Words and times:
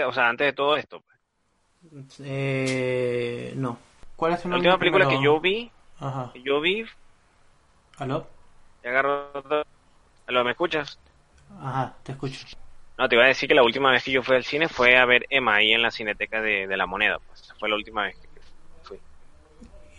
Antes, 0.00 0.06
o 0.06 0.12
sea, 0.12 0.28
antes 0.28 0.46
de 0.46 0.52
todo 0.52 0.76
esto. 0.76 1.00
pues. 1.00 2.20
Eh, 2.24 3.52
no. 3.56 3.78
¿Cuál 4.16 4.34
es 4.34 4.44
La 4.44 4.56
última 4.56 4.78
película 4.78 5.08
que 5.08 5.22
yo 5.22 5.40
vi, 5.40 5.70
Ajá. 5.98 6.30
que 6.32 6.42
yo 6.42 6.60
vi, 6.60 6.84
¿Aló? 7.98 8.26
te 8.82 8.88
agarro... 8.88 9.30
¿Aló, 10.26 10.44
¿Me 10.44 10.50
escuchas? 10.52 10.98
Ajá, 11.60 11.96
te 12.02 12.12
escucho. 12.12 12.46
No, 12.98 13.08
te 13.08 13.14
iba 13.14 13.24
a 13.24 13.28
decir 13.28 13.48
que 13.48 13.54
la 13.54 13.62
última 13.62 13.90
vez 13.92 14.04
que 14.04 14.12
yo 14.12 14.22
fui 14.22 14.36
al 14.36 14.44
cine 14.44 14.68
fue 14.68 14.96
a 14.98 15.04
ver 15.06 15.26
Emma 15.30 15.56
ahí 15.56 15.72
en 15.72 15.82
la 15.82 15.90
cineteca 15.90 16.40
de, 16.42 16.66
de 16.66 16.76
La 16.76 16.86
Moneda. 16.86 17.18
Pues. 17.18 17.52
Fue 17.58 17.68
la 17.68 17.76
última 17.76 18.04
vez 18.04 18.16
que 18.16 18.28
fui. 18.82 19.00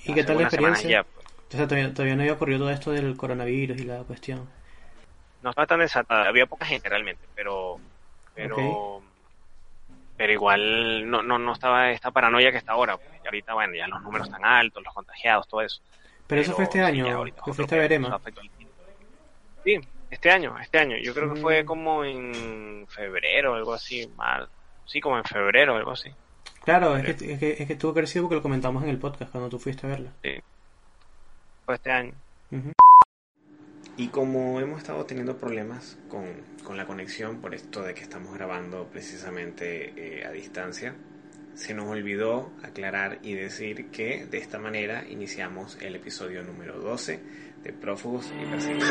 ¿Y 0.06 0.14
qué 0.14 0.22
Hace 0.22 0.28
tal 0.28 0.38
la 0.38 0.44
experiencia? 0.44 0.90
ya, 0.90 1.04
pues. 1.04 1.26
O 1.50 1.52
sea, 1.58 1.68
todavía, 1.68 1.94
todavía 1.94 2.16
no 2.16 2.22
había 2.22 2.34
ocurrido 2.34 2.60
todo 2.60 2.70
esto 2.70 2.92
del 2.92 3.18
coronavirus 3.18 3.78
y 3.80 3.84
la 3.86 4.04
cuestión. 4.04 4.48
No 5.42 5.50
estaba 5.50 5.68
tan 5.68 5.80
desatada, 5.80 6.28
había 6.28 6.46
poca 6.46 6.66
gente 6.66 6.88
realmente, 6.90 7.28
pero... 7.36 7.80
pero 8.34 9.01
pero 10.22 10.34
igual 10.34 11.10
no, 11.10 11.24
no, 11.24 11.40
no 11.40 11.54
estaba 11.54 11.90
esta 11.90 12.12
paranoia 12.12 12.52
que 12.52 12.60
está 12.60 12.74
ahora. 12.74 12.96
Pues. 12.96 13.10
Y 13.24 13.28
ahorita, 13.28 13.56
bueno, 13.56 13.74
ya 13.74 13.88
los 13.88 14.04
números 14.04 14.28
están 14.28 14.46
altos, 14.46 14.84
los 14.84 14.94
contagiados, 14.94 15.48
todo 15.48 15.62
eso. 15.64 15.82
Pero 16.28 16.42
eso 16.44 16.54
fue 16.54 16.66
este 16.66 16.80
año, 16.80 17.08
ya 17.08 17.16
ahorita 17.16 17.42
que 17.44 17.54
fuiste 17.54 17.76
a. 17.84 18.20
Sí, 19.64 19.80
este 20.12 20.30
año, 20.30 20.56
este 20.60 20.78
año. 20.78 20.96
Yo 21.02 21.16
creo 21.16 21.34
que 21.34 21.42
fue 21.42 21.64
Mm. 21.64 21.66
como 21.66 22.06
en 22.06 22.86
febrero, 22.88 23.56
algo 23.56 23.74
así, 23.74 24.08
mal. 24.16 24.48
Sí, 24.86 25.02
como 25.02 25.18
en 25.18 25.24
febrero, 25.24 25.76
algo 25.76 25.90
así. 25.90 26.12
Claro, 26.64 26.96
es 26.98 27.04
que, 27.04 27.32
es, 27.34 27.40
que, 27.40 27.56
es 27.64 27.68
que 27.68 27.76
tuvo 27.76 27.96
que 27.96 28.02
haber 28.02 28.08
sido 28.08 28.26
porque 28.26 28.36
lo 28.36 28.44
comentamos 28.44 28.84
en 28.84 28.90
el 28.90 29.00
podcast 29.00 29.32
cuando 29.32 29.50
tú 29.50 29.58
fuiste 29.58 29.88
a 29.88 29.90
verla. 29.90 30.12
Sí. 30.22 30.40
Fue 31.66 31.74
este 31.74 31.92
año. 31.92 32.14
Ujú. 32.52 32.72
Y 33.98 34.08
como 34.08 34.60
hemos 34.60 34.80
estado 34.80 35.06
teniendo 35.06 35.38
problemas 35.38 35.98
con, 36.08 36.26
con 36.64 36.78
la 36.78 36.86
conexión 36.86 37.42
por 37.42 37.54
esto 37.54 37.84
de 37.84 37.94
que 37.94 38.02
estamos 38.02 38.34
grabando 38.34 38.88
precisamente 38.92 39.94
eh, 39.96 40.26
a 40.26 40.32
distancia, 40.32 40.96
se 41.54 41.74
nos 41.74 41.88
olvidó 41.88 42.52
aclarar 42.64 43.20
y 43.22 43.34
decir 43.34 43.92
que 43.92 44.26
de 44.26 44.38
esta 44.38 44.58
manera 44.58 45.04
iniciamos 45.10 45.78
el 45.82 45.96
episodio 45.96 46.42
número 46.44 46.80
12 46.80 47.20
de 47.64 47.74
Prófugos 47.74 48.32
y 48.42 48.46
Perseguidos. 48.46 48.90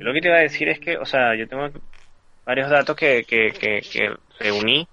Lo 0.00 0.12
que 0.12 0.20
te 0.20 0.28
iba 0.28 0.36
a 0.36 0.40
decir 0.40 0.68
es 0.68 0.78
que, 0.78 0.98
o 0.98 1.06
sea, 1.06 1.34
yo 1.34 1.48
tengo 1.48 1.68
varios 2.44 2.70
datos 2.70 2.94
que, 2.96 3.24
que, 3.24 3.52
que, 3.52 3.80
que 3.80 4.14
reuní 4.38 4.86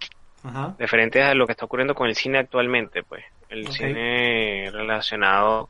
Ajá. 0.44 0.76
referentes 0.80 1.24
a 1.24 1.34
lo 1.34 1.46
que 1.46 1.52
está 1.52 1.66
ocurriendo 1.66 1.94
con 1.94 2.08
el 2.08 2.16
cine 2.16 2.40
actualmente, 2.40 3.04
pues. 3.04 3.24
El 3.54 3.68
cine 3.72 4.70
relacionado 4.72 5.70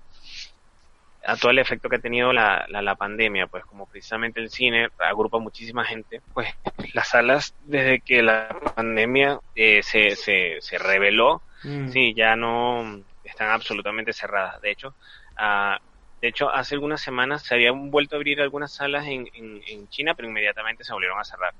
a 1.25 1.37
todo 1.37 1.51
el 1.51 1.59
efecto 1.59 1.87
que 1.87 1.95
ha 1.95 1.99
tenido 1.99 2.33
la, 2.33 2.65
la, 2.67 2.81
la 2.81 2.95
pandemia, 2.95 3.47
pues 3.47 3.63
como 3.65 3.85
precisamente 3.85 4.41
el 4.41 4.49
cine 4.49 4.89
agrupa 4.99 5.39
muchísima 5.39 5.85
gente, 5.85 6.21
pues 6.33 6.49
las 6.93 7.09
salas 7.09 7.53
desde 7.63 8.01
que 8.01 8.21
la 8.21 8.49
pandemia 8.75 9.39
eh, 9.55 9.81
se, 9.83 10.15
se, 10.15 10.57
se 10.59 10.77
reveló, 10.77 11.41
Mm. 11.65 11.87
sí, 11.87 12.13
ya 12.13 12.35
no 12.35 12.99
están 13.23 13.49
absolutamente 13.51 14.11
cerradas. 14.11 14.59
De 14.61 14.69
hecho, 14.71 14.93
ah, 15.37 15.79
de 16.21 16.27
hecho 16.27 16.49
hace 16.49 16.75
algunas 16.75 16.99
semanas 16.99 17.43
se 17.43 17.55
habían 17.55 17.89
vuelto 17.89 18.15
a 18.15 18.17
abrir 18.17 18.41
algunas 18.41 18.73
salas 18.73 19.07
en, 19.07 19.29
en, 19.33 19.61
en 19.69 19.87
China, 19.87 20.13
pero 20.13 20.27
inmediatamente 20.27 20.83
se 20.83 20.91
volvieron 20.91 21.17
a 21.21 21.23
cerrar. 21.23 21.53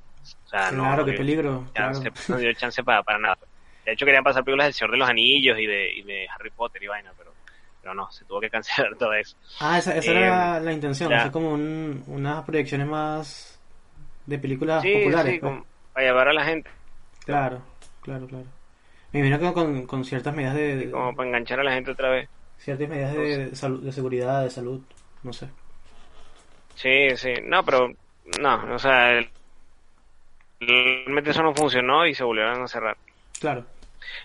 O 0.45 0.50
sea, 0.50 0.72
Claro, 0.72 0.97
no 0.97 1.05
qué 1.05 1.13
peligro. 1.13 1.66
Claro. 1.73 1.94
chance, 2.03 2.11
no 2.34 2.38
dio 2.38 2.51
chance 2.53 2.84
para, 2.84 3.01
para 3.01 3.17
nada. 3.19 3.38
De 3.85 3.94
hecho, 3.94 4.05
querían 4.05 4.23
pasar 4.23 4.44
películas 4.44 4.67
del 4.67 4.73
Señor 4.73 4.91
de 4.91 4.97
los 4.97 5.09
Anillos 5.09 5.57
y 5.59 5.66
de, 5.67 5.94
y 5.94 6.03
de 6.03 6.27
Harry 6.35 6.51
Potter 6.51 6.81
y 6.83 6.88
vaina, 6.88 7.13
pero, 7.17 7.33
pero 7.81 7.94
no, 7.94 8.09
se 8.11 8.25
tuvo 8.25 8.39
que 8.41 8.49
cancelar 8.49 8.95
todo 8.99 9.13
eso. 9.13 9.38
Ah, 9.59 9.77
esa, 9.79 9.95
esa 9.95 10.11
Eh, 10.11 10.11
era 10.11 10.59
la 10.59 10.73
intención, 10.73 11.13
hacer 11.13 11.31
como 11.31 11.53
un, 11.53 12.03
unas 12.07 12.43
proyecciones 12.43 12.88
más 12.88 13.59
de 14.25 14.39
películas 14.39 14.85
Sí, 14.85 14.89
populares. 14.89 15.33
sí, 15.33 15.39
pues. 15.39 15.53
como 15.53 15.66
para 15.93 16.05
llevar 16.07 16.27
a 16.29 16.33
la 16.33 16.45
gente, 16.45 16.69
Claro, 17.25 17.61
claro, 18.01 18.27
claro. 18.27 18.45
Me 19.11 19.19
imagino 19.19 19.39
que 19.39 19.53
con, 19.53 19.88
con 19.88 20.05
ciertas 20.05 20.35
medidas 20.35 20.55
de, 20.55 20.89
como 20.91 21.16
para 21.16 21.29
enganchar 21.29 21.59
a 21.59 21.63
la 21.63 21.73
gente 21.73 21.91
otra 21.91 22.09
vez. 22.09 22.29
ciertas 22.57 22.89
medidas 22.89 23.13
de, 23.13 23.55
salud, 23.55 23.83
de 23.83 23.91
seguridad, 23.91 24.43
de 24.43 24.49
salud, 24.49 24.81
no 25.23 25.33
sé. 25.33 25.49
Sí, 26.75 27.16
sí, 27.17 27.33
no, 27.43 27.63
pero 27.66 27.89
no, 28.41 28.75
o 28.75 28.79
sea, 28.79 29.11
el- 29.17 29.31
realmente 30.59 31.29
eso 31.29 31.43
no 31.43 31.53
funcionó 31.53 32.07
y 32.07 32.16
se 32.16 32.23
volvieron 32.23 32.63
a 32.63 32.67
cerrar. 32.67 32.97
Claro. 33.39 33.66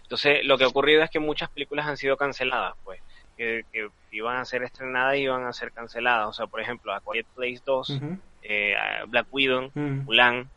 Entonces, 0.03 0.44
lo 0.44 0.56
que 0.59 0.65
ha 0.65 0.69
ocurrido 0.69 1.03
es 1.03 1.11
que 1.11 1.19
muchas 1.21 1.50
películas 1.50 1.87
han 1.87 1.97
sido 1.97 2.16
canceladas, 2.16 2.75
pues, 2.83 3.00
que, 3.37 3.62
que 3.72 3.89
iban 4.11 4.37
a 4.37 4.44
ser 4.44 4.62
estrenadas 4.65 5.16
y 5.16 5.21
iban 5.21 5.44
a 5.47 5.53
ser 5.53 5.72
canceladas. 5.72 6.28
O 6.28 6.33
sea, 6.33 6.47
por 6.47 6.61
ejemplo, 6.61 6.93
A 6.93 7.00
Quiet 7.00 7.27
Place 7.34 7.62
2, 7.65 7.91
Ujú. 7.91 8.19
eh, 8.43 8.75
Black 9.06 9.27
Widow, 9.31 9.71
Mm. 9.75 10.05
Mulan, 10.05 10.50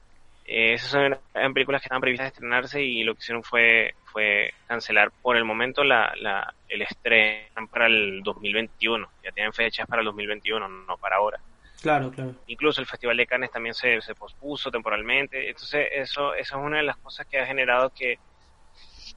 eh, 0.46 0.74
esas 0.74 0.90
son, 0.90 1.18
eran 1.34 1.54
películas 1.54 1.82
que 1.82 1.86
estaban 1.86 2.02
previstas 2.02 2.26
de 2.26 2.30
estrenarse 2.30 2.82
y 2.82 3.04
lo 3.04 3.14
que 3.14 3.20
hicieron 3.20 3.44
fue, 3.44 3.94
fue 4.06 4.52
cancelar 4.68 5.12
por 5.22 5.38
el 5.38 5.46
momento 5.46 5.84
la, 5.84 6.12
la, 6.18 6.52
el 6.68 6.82
estreno 6.82 7.68
para 7.70 7.86
el 7.86 8.22
2021. 8.24 9.08
Ya 9.24 9.32
tienen 9.32 9.54
fechas 9.54 9.86
para 9.88 10.02
el 10.02 10.06
2021, 10.08 10.68
no 10.68 10.98
para 10.98 11.18
ahora. 11.18 11.40
Claro, 11.82 12.12
claro. 12.12 12.36
Incluso 12.48 12.82
el 12.82 12.88
Festival 12.88 13.18
de 13.18 13.26
Cannes 13.28 13.52
también 13.52 13.74
se, 13.74 14.02
se 14.02 14.14
pospuso 14.16 14.70
temporalmente. 14.72 15.48
Entonces, 15.48 15.88
eso, 15.92 16.34
eso 16.34 16.58
es 16.60 16.64
una 16.66 16.78
de 16.78 16.84
las 16.84 16.98
cosas 16.98 17.26
que 17.28 17.40
ha 17.40 17.46
generado 17.46 17.92
que, 17.96 18.18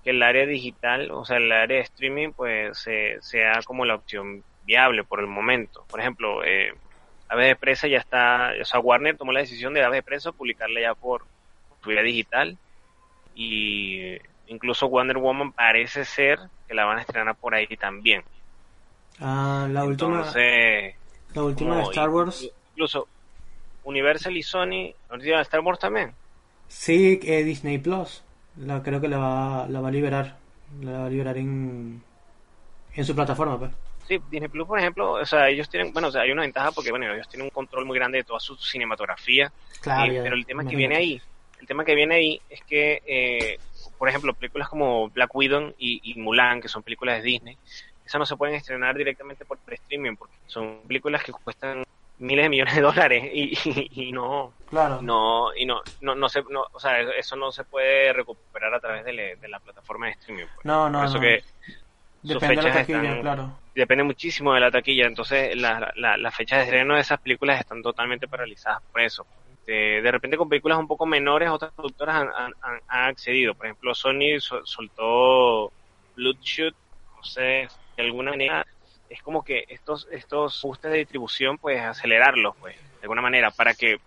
que 0.05 0.11
el 0.11 0.23
área 0.23 0.47
digital, 0.47 1.11
o 1.11 1.25
sea, 1.25 1.39
el 1.39 1.51
área 1.51 1.79
de 1.79 1.83
streaming, 1.85 2.33
pues 2.33 2.79
se- 2.79 3.17
sea 3.23 3.61
como 3.65 3.85
la 3.87 3.95
opción 3.97 4.45
viable 4.65 5.05
por 5.05 5.21
el 5.21 5.27
momento. 5.27 5.87
Por 5.91 6.01
ejemplo, 6.01 6.45
eh, 6.45 6.73
Aves 7.29 7.49
de 7.49 7.57
Presa 7.57 7.89
ya 7.89 7.99
está, 7.99 8.53
o 8.61 8.65
sea, 8.65 8.81
Warner 8.81 9.17
tomó 9.17 9.33
la 9.33 9.41
decisión 9.41 9.75
de 9.75 9.83
Aves 9.83 9.99
de 9.99 10.03
Presa 10.03 10.33
publicarla 10.33 10.81
ya 10.81 10.95
por, 10.95 11.27
por 11.83 11.93
vía 11.93 12.03
digital 12.03 12.59
y 13.35 14.17
incluso 14.47 14.89
Wonder 14.89 15.19
Woman 15.19 15.53
parece 15.53 16.05
ser 16.05 16.39
que 16.69 16.75
la 16.75 16.85
van 16.85 16.99
a 16.99 17.03
estrenar 17.03 17.37
por 17.37 17.55
ahí 17.55 17.67
también. 17.79 18.23
Ah, 19.21 19.67
la 19.71 19.85
última, 19.85 20.19
Entonces, 20.19 20.95
la 21.35 21.43
última 21.43 21.77
de 21.77 21.83
Star 21.85 22.11
Wars. 22.11 22.51
Incluso 22.73 23.09
Universal 23.85 24.37
y 24.37 24.43
Sony, 24.43 24.95
ahorita 25.09 25.41
Star 25.43 25.61
Wars 25.61 25.79
también. 25.79 26.13
Sí, 26.69 27.21
eh, 27.23 27.45
Disney 27.45 27.79
Plus. 27.79 28.23
La, 28.59 28.83
creo 28.83 29.01
que 29.01 29.09
la 29.09 29.19
va, 29.19 29.67
la 29.69 29.81
va 29.81 29.89
a 29.89 29.93
liberar. 29.93 30.37
La 30.81 30.93
va 31.01 31.07
a 31.07 31.11
liberar 31.11 31.37
en, 31.39 32.03
en 32.95 33.05
su 33.05 33.15
plataforma, 33.15 33.59
pues. 33.59 33.73
Sí, 34.07 34.21
Disney 34.31 34.49
Plus, 34.49 34.67
por 34.67 34.79
ejemplo, 34.79 35.13
o 35.13 35.25
sea, 35.25 35.49
ellos 35.49 35.69
tienen, 35.69 35.93
bueno, 35.93 36.09
o 36.09 36.11
sea, 36.11 36.23
hay 36.23 36.31
una 36.31 36.43
ventaja 36.43 36.73
porque, 36.73 36.91
bueno, 36.91 37.11
ellos 37.13 37.29
tienen 37.29 37.47
un 37.47 37.51
control 37.51 37.87
muy 37.87 37.99
grande 37.99 38.19
de 38.19 38.25
toda 38.25 38.39
su 38.39 38.55
cinematografía. 38.57 39.51
Claro, 39.81 40.13
eh, 40.13 40.21
pero 40.23 40.37
el 40.37 40.45
tema 40.45 40.65
que 40.67 40.77
viene 40.77 40.97
ahí, 40.97 41.21
el 41.61 41.67
tema 41.67 41.85
que 41.85 41.95
viene 41.95 42.15
ahí 42.15 42.41
es 42.51 42.63
que, 42.65 43.03
eh, 43.07 43.59
por 43.97 44.09
ejemplo, 44.09 44.35
películas 44.35 44.69
como 44.69 45.09
Black 45.09 45.35
Widow 45.35 45.75
y, 45.79 46.01
y 46.03 46.21
Mulan, 46.21 46.61
que 46.61 46.69
son 46.69 46.83
películas 46.83 47.17
de 47.17 47.23
Disney, 47.23 47.57
esas 48.05 48.19
no 48.19 48.27
se 48.27 48.37
pueden 48.37 48.57
estrenar 48.57 48.95
directamente 48.95 49.47
por 49.47 49.59
streaming 49.67 50.17
porque 50.17 50.35
son 50.47 50.81
películas 50.87 51.25
que 51.25 51.33
cuestan 51.33 51.85
miles 52.19 52.45
de 52.45 52.49
millones 52.49 52.75
de 52.77 52.81
dólares 52.81 53.25
y, 53.33 53.53
y- 53.65 54.09
y 54.09 54.13
no 54.13 54.55
Claro. 54.69 55.01
no 55.03 55.55
y 55.55 55.67
no 55.67 55.83
no 56.01 56.15
no 56.15 56.29
se 56.29 56.43
no, 56.49 56.65
o 56.73 56.79
sea 56.81 57.01
eso 57.01 57.37
no 57.37 57.51
se 57.53 57.65
puede 57.65 58.13
recuperar 58.13 58.73
a 58.75 58.81
través 58.81 59.05
de, 59.05 59.13
le- 59.13 59.37
de 59.37 59.49
la 59.49 59.61
plataforma 59.61 60.07
de 60.07 60.13
streaming 60.13 60.47
pues. 60.55 60.65
No, 60.65 60.89
no, 60.91 60.99
por 61.01 61.07
eso 61.09 61.15
no. 61.17 61.21
que 61.21 61.43
sus 62.23 62.35
Depende 62.35 62.49
de 62.49 62.55
la 62.57 62.63
fechas 62.63 62.77
taquilla, 62.87 62.99
están- 63.03 63.21
claro. 63.23 63.61
depende 63.75 64.05
muchísimo 64.05 64.55
de 64.55 64.61
la 64.61 64.71
taquilla, 64.71 65.07
entonces 65.07 65.57
la- 65.57 65.93
la- 65.97 66.17
las 66.17 66.35
fechas 66.35 66.59
de 66.61 66.65
estreno 66.65 66.95
de 66.95 67.01
esas 67.03 67.21
películas 67.21 67.61
están 67.61 67.83
totalmente 67.83 68.29
paralizadas 68.29 68.79
por 68.91 69.01
eso. 69.03 69.27
De, 69.67 70.01
de 70.03 70.11
repente 70.11 70.37
con 70.37 70.49
películas 70.49 70.79
un 70.79 70.87
poco 70.89 71.07
menores 71.07 71.49
otras 71.51 71.73
productoras 71.73 72.17
han, 72.17 72.29
han- 72.37 72.53
han- 72.61 72.81
han 72.87 73.05
accedido. 73.11 73.55
Por 73.55 73.67
ejemplo, 73.67 73.95
Sony 73.95 74.39
sol- 74.39 74.63
soltó 74.65 75.73
Bloodshot, 76.15 76.75
no 77.17 77.23
sé, 77.23 77.67
de 77.97 78.03
alguna 78.03 78.31
manera 78.33 78.65
es 79.15 79.23
como 79.23 79.43
que 79.45 79.65
estos 79.69 80.07
estos 80.11 80.59
ajustes 80.59 80.91
de 80.91 80.99
distribución 80.99 81.59
pues 81.59 81.81
acelerarlos 81.81 82.55
pues 82.61 82.77
de 82.77 83.03
alguna 83.03 83.23
manera 83.23 83.51
para 83.51 83.75
que 83.75 83.99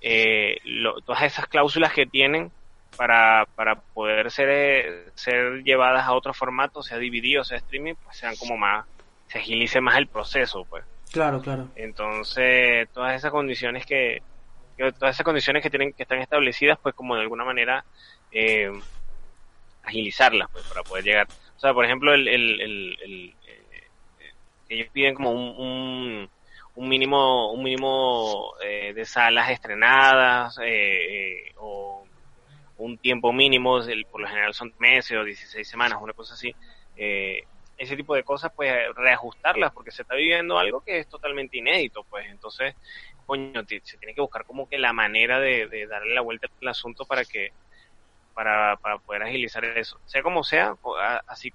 eh, 0.00 0.56
lo- 0.64 1.00
todas 1.02 1.22
esas 1.22 1.46
cláusulas 1.46 1.92
que 1.92 2.06
tienen 2.06 2.50
para, 2.96 3.46
para 3.54 3.76
poder 3.94 4.30
ser, 4.30 4.48
eh, 4.50 5.04
ser 5.14 5.62
llevadas 5.64 6.06
a 6.06 6.12
otro 6.12 6.34
formato, 6.34 6.82
sea 6.82 6.98
DVD 6.98 7.38
o 7.40 7.44
sea 7.44 7.56
streaming, 7.58 7.94
pues 8.02 8.16
sean 8.18 8.36
como 8.36 8.56
más, 8.56 8.84
se 9.28 9.38
agilice 9.38 9.80
más 9.80 9.96
el 9.96 10.08
proceso, 10.08 10.64
pues. 10.68 10.84
Claro, 11.10 11.40
claro. 11.40 11.68
Entonces, 11.76 12.88
todas 12.92 13.14
esas 13.16 13.30
condiciones 13.30 13.86
que, 13.86 14.22
que- 14.76 14.92
todas 14.92 15.14
esas 15.16 15.24
condiciones 15.24 15.62
que 15.62 15.70
tienen, 15.70 15.92
que 15.94 16.02
están 16.02 16.18
establecidas, 16.18 16.78
pues 16.82 16.94
como 16.94 17.14
de 17.16 17.22
alguna 17.22 17.44
manera, 17.44 17.84
eh, 18.30 18.70
agilizarlas, 19.82 20.48
pues, 20.52 20.64
para 20.66 20.82
poder 20.82 21.04
llegar. 21.04 21.26
O 21.56 21.60
sea, 21.60 21.72
por 21.74 21.84
ejemplo, 21.84 22.12
el, 22.12 22.28
el, 22.28 22.60
el, 22.60 22.98
el, 23.02 23.34
ellos 24.72 24.88
piden 24.92 25.14
como 25.14 25.32
un, 25.32 26.28
un, 26.74 26.88
mínimo, 26.88 27.52
un 27.52 27.62
mínimo 27.62 28.54
eh, 28.64 28.92
de 28.94 29.04
salas 29.04 29.50
estrenadas, 29.50 30.58
eh, 30.58 31.46
eh, 31.46 31.52
o 31.58 32.04
un 32.78 32.98
tiempo 32.98 33.32
mínimo, 33.32 33.80
por 34.10 34.20
lo 34.20 34.28
general 34.28 34.54
son 34.54 34.74
meses 34.78 35.16
o 35.16 35.24
16 35.24 35.66
semanas, 35.68 35.98
una 36.02 36.12
cosa 36.12 36.34
así. 36.34 36.54
Eh, 36.96 37.44
ese 37.78 37.96
tipo 37.96 38.14
de 38.14 38.22
cosas, 38.22 38.52
pues 38.54 38.72
reajustarlas, 38.94 39.72
porque 39.72 39.90
se 39.90 40.02
está 40.02 40.14
viviendo 40.14 40.58
algo 40.58 40.82
que 40.82 40.98
es 40.98 41.08
totalmente 41.08 41.58
inédito, 41.58 42.04
pues 42.04 42.26
entonces, 42.28 42.74
coño, 43.26 43.62
se 43.66 43.98
tiene 43.98 44.14
que 44.14 44.20
buscar 44.20 44.44
como 44.44 44.68
que 44.68 44.78
la 44.78 44.92
manera 44.92 45.40
de, 45.40 45.86
darle 45.88 46.14
la 46.14 46.20
vuelta 46.20 46.48
al 46.60 46.68
asunto 46.68 47.04
para 47.04 47.24
que, 47.24 47.52
para, 48.34 48.76
para 48.76 48.98
poder 48.98 49.22
agilizar 49.22 49.64
eso. 49.64 49.98
Sea 50.06 50.22
como 50.22 50.44
sea, 50.44 50.76
así, 51.26 51.52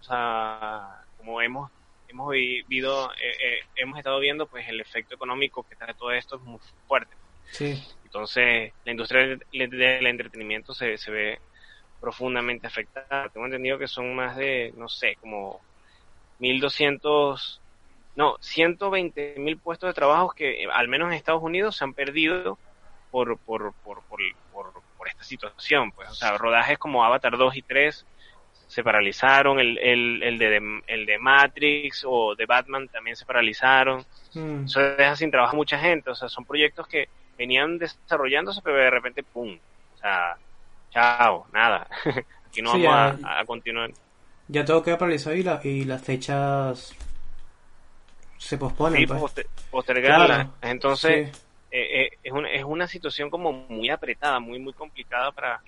o 0.00 0.02
sea, 0.02 1.02
como 1.16 1.40
hemos, 1.40 1.70
hemos 2.08 2.30
vivido, 2.30 3.12
eh, 3.12 3.32
eh, 3.42 3.58
hemos 3.76 3.98
estado 3.98 4.18
viendo, 4.20 4.46
pues 4.46 4.68
el 4.68 4.80
efecto 4.80 5.14
económico 5.14 5.62
que 5.62 5.76
trae 5.76 5.94
todo 5.94 6.12
esto 6.12 6.36
es 6.36 6.42
muy 6.42 6.58
fuerte. 6.86 7.14
Sí. 7.50 7.82
Entonces, 8.04 8.72
la 8.84 8.92
industria 8.92 9.38
del 9.52 10.06
entretenimiento 10.06 10.74
se, 10.74 10.96
se 10.98 11.10
ve 11.10 11.38
profundamente 12.00 12.66
afectada. 12.66 13.28
Tengo 13.28 13.46
entendido 13.46 13.78
que 13.78 13.88
son 13.88 14.14
más 14.14 14.36
de, 14.36 14.72
no 14.76 14.88
sé, 14.88 15.16
como 15.20 15.60
1.200, 16.40 17.58
no, 18.16 18.36
120 18.40 19.34
mil 19.38 19.58
puestos 19.58 19.88
de 19.88 19.94
trabajo 19.94 20.30
que 20.30 20.62
eh, 20.62 20.68
al 20.72 20.88
menos 20.88 21.08
en 21.08 21.14
Estados 21.14 21.42
Unidos 21.42 21.76
se 21.76 21.84
han 21.84 21.94
perdido 21.94 22.58
por, 23.10 23.38
por, 23.38 23.72
por, 23.84 24.02
por, 24.02 24.18
por, 24.52 24.72
por 24.96 25.08
esta 25.08 25.24
situación. 25.24 25.92
Pues, 25.92 26.08
o 26.10 26.14
sea, 26.14 26.36
rodajes 26.38 26.78
como 26.78 27.04
Avatar 27.04 27.36
2 27.36 27.56
y 27.56 27.62
3 27.62 28.06
se 28.66 28.82
paralizaron, 28.82 29.58
el, 29.60 29.78
el, 29.78 30.22
el, 30.22 30.38
de, 30.38 30.80
el 30.88 31.06
de 31.06 31.18
Matrix 31.18 32.04
o 32.06 32.34
de 32.34 32.46
Batman 32.46 32.88
también 32.88 33.16
se 33.16 33.24
paralizaron 33.24 34.04
Mm, 34.34 34.64
eso 34.66 34.80
deja 34.80 35.16
sin 35.16 35.30
trabajo 35.30 35.54
a 35.54 35.56
mucha 35.56 35.78
gente, 35.78 36.10
o 36.10 36.14
sea, 36.14 36.28
son 36.28 36.44
proyectos 36.44 36.86
que 36.88 37.08
venían 37.38 37.78
desarrollándose, 37.78 38.60
pero 38.62 38.76
de 38.76 38.90
repente, 38.90 39.22
¡pum! 39.22 39.58
O 39.94 39.96
sea, 39.96 40.36
chao, 40.90 41.46
nada. 41.54 41.86
Aquí 42.46 42.60
no 42.60 42.72
Sí, 42.72 42.82
vamos 42.82 43.20
ya- 43.22 43.28
a, 43.28 43.40
a 43.40 43.44
continuar. 43.46 43.90
Ya 44.48 44.64
todo 44.64 44.82
queda 44.82 44.98
paralizado 44.98 45.34
y, 45.36 45.42
la, 45.42 45.60
y 45.64 45.84
las 45.86 46.02
fechas 46.02 46.94
se 48.38 48.58
posponen. 48.58 49.00
Sí, 49.00 49.06
pues. 49.06 49.20
poster- 49.20 49.46
postergarla. 49.70 50.26
Claro, 50.26 50.52
Entonces, 50.62 51.30
Sí. 51.32 51.42
eh, 51.70 52.02
eh, 52.02 52.10
es, 52.22 52.32
una, 52.32 52.50
es 52.50 52.64
una 52.64 52.86
situación 52.86 53.30
como 53.30 53.52
muy 53.52 53.88
apretada, 53.90 54.38
muy, 54.38 54.58
muy 54.58 54.72
complicada 54.74 55.32
para, 55.32 55.62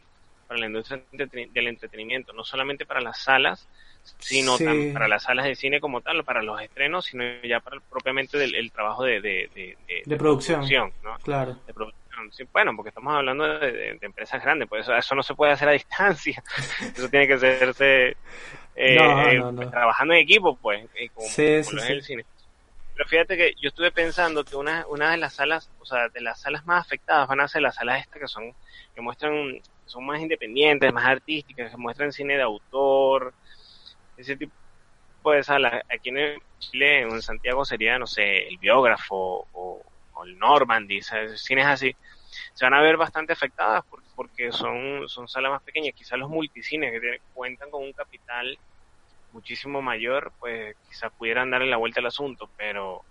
para 0.48 0.60
la 0.60 0.66
industria 0.66 1.00
del 1.12 1.66
entretenimiento, 1.68 2.32
no 2.32 2.42
solamente 2.42 2.86
para 2.86 3.00
las 3.00 3.18
salas, 3.22 3.68
sino 4.18 4.56
Sí. 4.56 4.64
tam- 4.64 4.92
para 4.94 5.06
las 5.06 5.22
salas 5.24 5.44
de 5.44 5.54
cine 5.54 5.80
como 5.80 6.00
tal, 6.00 6.24
para 6.24 6.42
los 6.42 6.60
estrenos, 6.60 7.04
sino 7.04 7.22
ya 7.44 7.60
para 7.60 7.76
el- 7.76 7.82
propiamente 7.82 8.38
del 8.38 8.54
el 8.54 8.72
trabajo 8.72 9.04
de, 9.04 9.20
de, 9.20 9.76
de, 10.06 10.16
producción. 10.16 10.62
¿no? 11.04 11.16
Claro. 11.22 11.54
de 11.66 11.74
producción. 11.74 11.98
Sí, 12.32 12.42
bueno, 12.52 12.72
porque 12.74 12.88
estamos 12.88 13.14
hablando 13.14 13.46
de, 13.60 13.96
empresas 14.00 14.42
grandes, 14.42 14.68
pues 14.68 14.82
eso, 14.82 14.96
eso 14.96 15.14
no 15.14 15.22
se 15.22 15.34
puede 15.36 15.52
hacer 15.52 15.68
a 15.68 15.72
distancia. 15.80 16.42
Eso 16.96 17.08
tiene 17.08 17.28
que 17.28 17.34
hacerse 17.34 18.16
eh, 18.74 18.96
No, 18.96 19.28
eh, 19.28 19.38
no, 19.38 19.52
no. 19.52 19.70
trabajando 19.70 20.14
en 20.14 20.20
equipo, 20.20 20.56
pues, 20.56 20.84
eh, 20.96 21.10
como, 21.14 21.28
Sí, 21.28 21.46
como 21.46 21.62
sí, 21.70 21.76
lo 21.76 21.82
es 21.82 21.90
el 21.90 22.02
cine. 22.02 22.24
Pero 22.96 23.08
fíjate 23.08 23.36
que 23.36 23.52
yo 23.60 23.68
estuve 23.68 23.92
pensando 23.92 24.42
que 24.44 24.56
una, 24.56 24.84
una 24.88 25.12
de 25.12 25.18
las 25.18 25.34
salas, 25.34 25.70
o 25.78 25.84
sea, 25.84 26.08
de 26.08 26.20
las 26.20 26.40
salas 26.40 26.66
más 26.66 26.84
afectadas 26.84 27.28
van 27.28 27.40
a 27.40 27.46
ser 27.46 27.62
las 27.62 27.76
salas 27.76 28.00
estas 28.00 28.20
que 28.20 28.26
son, 28.26 28.52
que 28.94 29.00
muestran, 29.00 29.60
son 29.88 30.06
más 30.06 30.20
independientes, 30.20 30.93
más 30.93 31.06
artísticas, 31.06 31.70
que 31.70 31.76
muestran 31.79 32.12
cine 32.12 32.37
de 32.37 32.43
autor, 32.43 33.35
ese 34.17 34.37
tipo 34.37 34.55
de 35.32 35.43
salas. 35.43 35.82
Aquí 35.88 36.11
en 36.11 36.38
Chile, 36.58 37.00
en 37.02 37.23
Santiago 37.23 37.64
sería, 37.64 37.99
no 37.99 38.06
sé, 38.06 38.49
el 38.49 38.58
biógrafo 38.58 39.49
o, 39.52 39.93
el 40.26 40.37
Normandy, 40.38 41.00
¿sabes? 41.02 41.43
cines 41.44 41.67
así, 41.67 41.96
se 42.55 42.64
van 42.64 42.75
a 42.75 42.82
ver 42.82 42.96
bastante 42.96 43.32
afectadas 43.32 43.82
por- 43.88 44.02
porque 44.17 44.52
son, 44.52 45.08
son 45.08 45.29
salas 45.29 45.52
más 45.52 45.62
pequeñas. 45.62 45.94
Quizás 45.94 46.19
los 46.19 46.29
multicines 46.31 46.93
que 46.93 47.00
tienen- 47.00 47.20
cuentan 47.32 47.70
con 47.70 47.85
un 47.85 47.93
capital 47.93 48.58
muchísimo 49.31 49.82
mayor, 49.82 50.32
pues 50.38 50.76
quizás 50.88 51.11
pudieran 51.17 51.50
darle 51.50 51.69
la 51.70 51.76
vuelta 51.79 52.00
al 52.00 52.06
asunto, 52.06 52.50
pero 52.56 53.05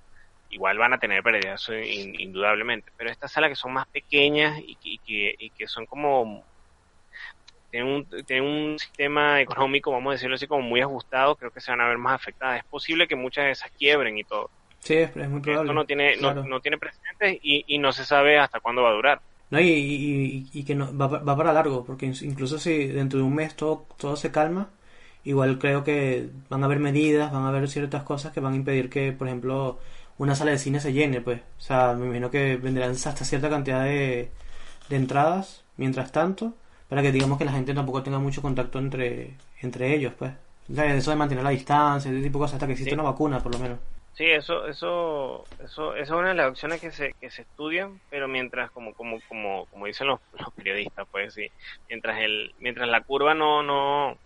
igual 0.50 0.78
van 0.78 0.94
a 0.94 1.00
tener 1.00 1.24
pérdidas, 1.24 1.70
indudablemente. 1.70 2.92
Pero 2.98 3.10
estas 3.12 3.32
salas 3.32 3.50
que 3.52 3.56
son 3.56 3.74
más 3.74 3.88
pequeñas 3.92 4.60
y 4.62 4.78
que, 4.78 4.90
y 4.90 5.00
que, 5.00 5.36
y 5.40 5.52
que 5.52 5.68
son 5.68 5.86
como 5.86 6.48
tienen 7.78 7.94
un, 7.94 8.26
tienen 8.26 8.44
un 8.46 8.80
sistema 8.80 9.40
económico, 9.42 9.92
vamos 9.92 10.12
a 10.12 10.14
decirlo 10.14 10.36
así, 10.36 10.48
como 10.48 10.62
muy 10.64 10.82
ajustado, 10.82 11.36
creo 11.36 11.52
que 11.52 11.62
se 11.62 11.72
van 11.72 11.82
a 11.82 11.88
ver 11.88 11.98
más 11.98 12.16
afectadas. 12.16 12.60
Es 12.60 12.66
posible 12.66 13.08
que 13.08 13.16
muchas 13.16 13.46
de 13.46 13.52
esas 13.52 13.72
quiebren 13.78 14.18
y 14.18 14.24
todo. 14.24 14.50
Sí, 14.80 14.96
es, 14.96 15.16
muy 15.30 15.42
probable. 15.42 15.64
Esto 15.64 15.74
no 15.74 15.86
tiene, 15.86 16.16
no- 16.16 16.34
Claro. 16.34 16.46
no, 16.46 16.60
tiene 16.62 16.78
precedentes 16.78 17.38
y, 17.42 17.64
y 17.68 17.78
no 17.78 17.92
se 17.92 18.06
sabe 18.06 18.40
hasta 18.40 18.60
cuándo 18.60 18.84
va 18.84 18.90
a 18.90 18.94
durar. 18.94 19.22
No, 19.50 19.60
y, 19.60 19.70
y, 19.70 20.50
y- 20.54 20.64
que 20.66 20.76
no, 20.76 20.96
va, 20.98 21.08
va 21.08 21.38
para 21.38 21.54
largo, 21.54 21.86
porque 21.86 22.06
in- 22.06 22.16
incluso 22.22 22.60
si 22.60 22.88
dentro 22.88 23.20
de 23.20 23.26
un 23.26 23.36
mes 23.36 23.56
todo, 23.56 23.86
todo 23.98 24.16
se 24.16 24.32
calma, 24.32 24.72
igual 25.24 25.60
creo 25.60 25.84
que 25.84 26.30
van 26.50 26.64
a 26.64 26.66
haber 26.66 26.80
medidas, 26.80 27.32
van 27.32 27.44
a 27.44 27.50
haber 27.50 27.70
ciertas 27.70 28.04
cosas 28.04 28.34
que 28.34 28.40
van 28.40 28.54
a 28.54 28.56
impedir 28.58 28.90
que, 28.90 29.12
por 29.14 29.28
ejemplo, 29.28 29.80
una 30.18 30.36
sala 30.36 30.52
de 30.52 30.58
cine 30.58 30.80
se 30.80 30.94
llene, 30.94 31.22
pues. 31.22 31.42
O 31.58 31.62
sea, 31.62 31.94
me 31.94 32.06
imagino 32.08 32.30
que 32.32 32.58
vendrán 32.58 32.92
hasta 32.92 33.24
cierta 33.26 33.50
cantidad 33.50 33.84
de, 33.84 34.32
de 34.90 34.96
entradas, 34.96 35.66
mientras 35.78 36.12
tanto, 36.12 36.56
para 36.90 37.02
que 37.02 37.12
digamos 37.12 37.38
que 37.38 37.46
la 37.46 37.52
gente 37.52 37.74
tampoco 37.74 38.04
tenga 38.04 38.20
mucho 38.20 38.42
contacto 38.42 38.80
entre, 38.80 39.32
entre 39.62 39.94
ellos, 39.94 40.14
pues. 40.18 40.32
Eso 40.70 41.12
de 41.12 41.18
mantener 41.18 41.44
la 41.44 41.50
distancia, 41.52 42.12
ese 42.12 42.22
tipo 42.22 42.40
de 42.40 42.44
cosas, 42.44 42.56
hasta 42.56 42.66
que 42.68 42.74
exista 42.74 42.92
Sí. 42.92 42.96
una 42.96 43.04
vacuna, 43.04 43.40
por 43.42 43.54
lo 43.54 43.60
menos. 43.60 43.80
Sí, 44.14 44.26
eso, 44.26 44.66
eso, 44.66 45.44
eso, 45.60 45.94
esa 45.96 46.04
es 46.04 46.10
una 46.20 46.30
de 46.30 46.34
las 46.36 46.50
opciones 46.50 46.82
que 46.82 46.92
se, 46.92 47.14
que 47.20 47.30
se 47.30 47.44
estudian, 47.44 48.02
pero 48.10 48.28
mientras, 48.28 48.72
como, 48.72 48.94
como, 48.96 49.20
como, 49.28 49.68
como 49.68 49.86
dicen 49.86 50.08
los, 50.08 50.20
los 50.34 50.52
periodistas, 50.56 51.08
pues 51.12 51.36
sí, 51.36 51.48
mientras 51.88 52.20
el, 52.22 52.52
mientras 52.58 52.90
la 52.90 53.04
curva 53.04 53.36
no, 53.36 53.62
no, 53.62 54.18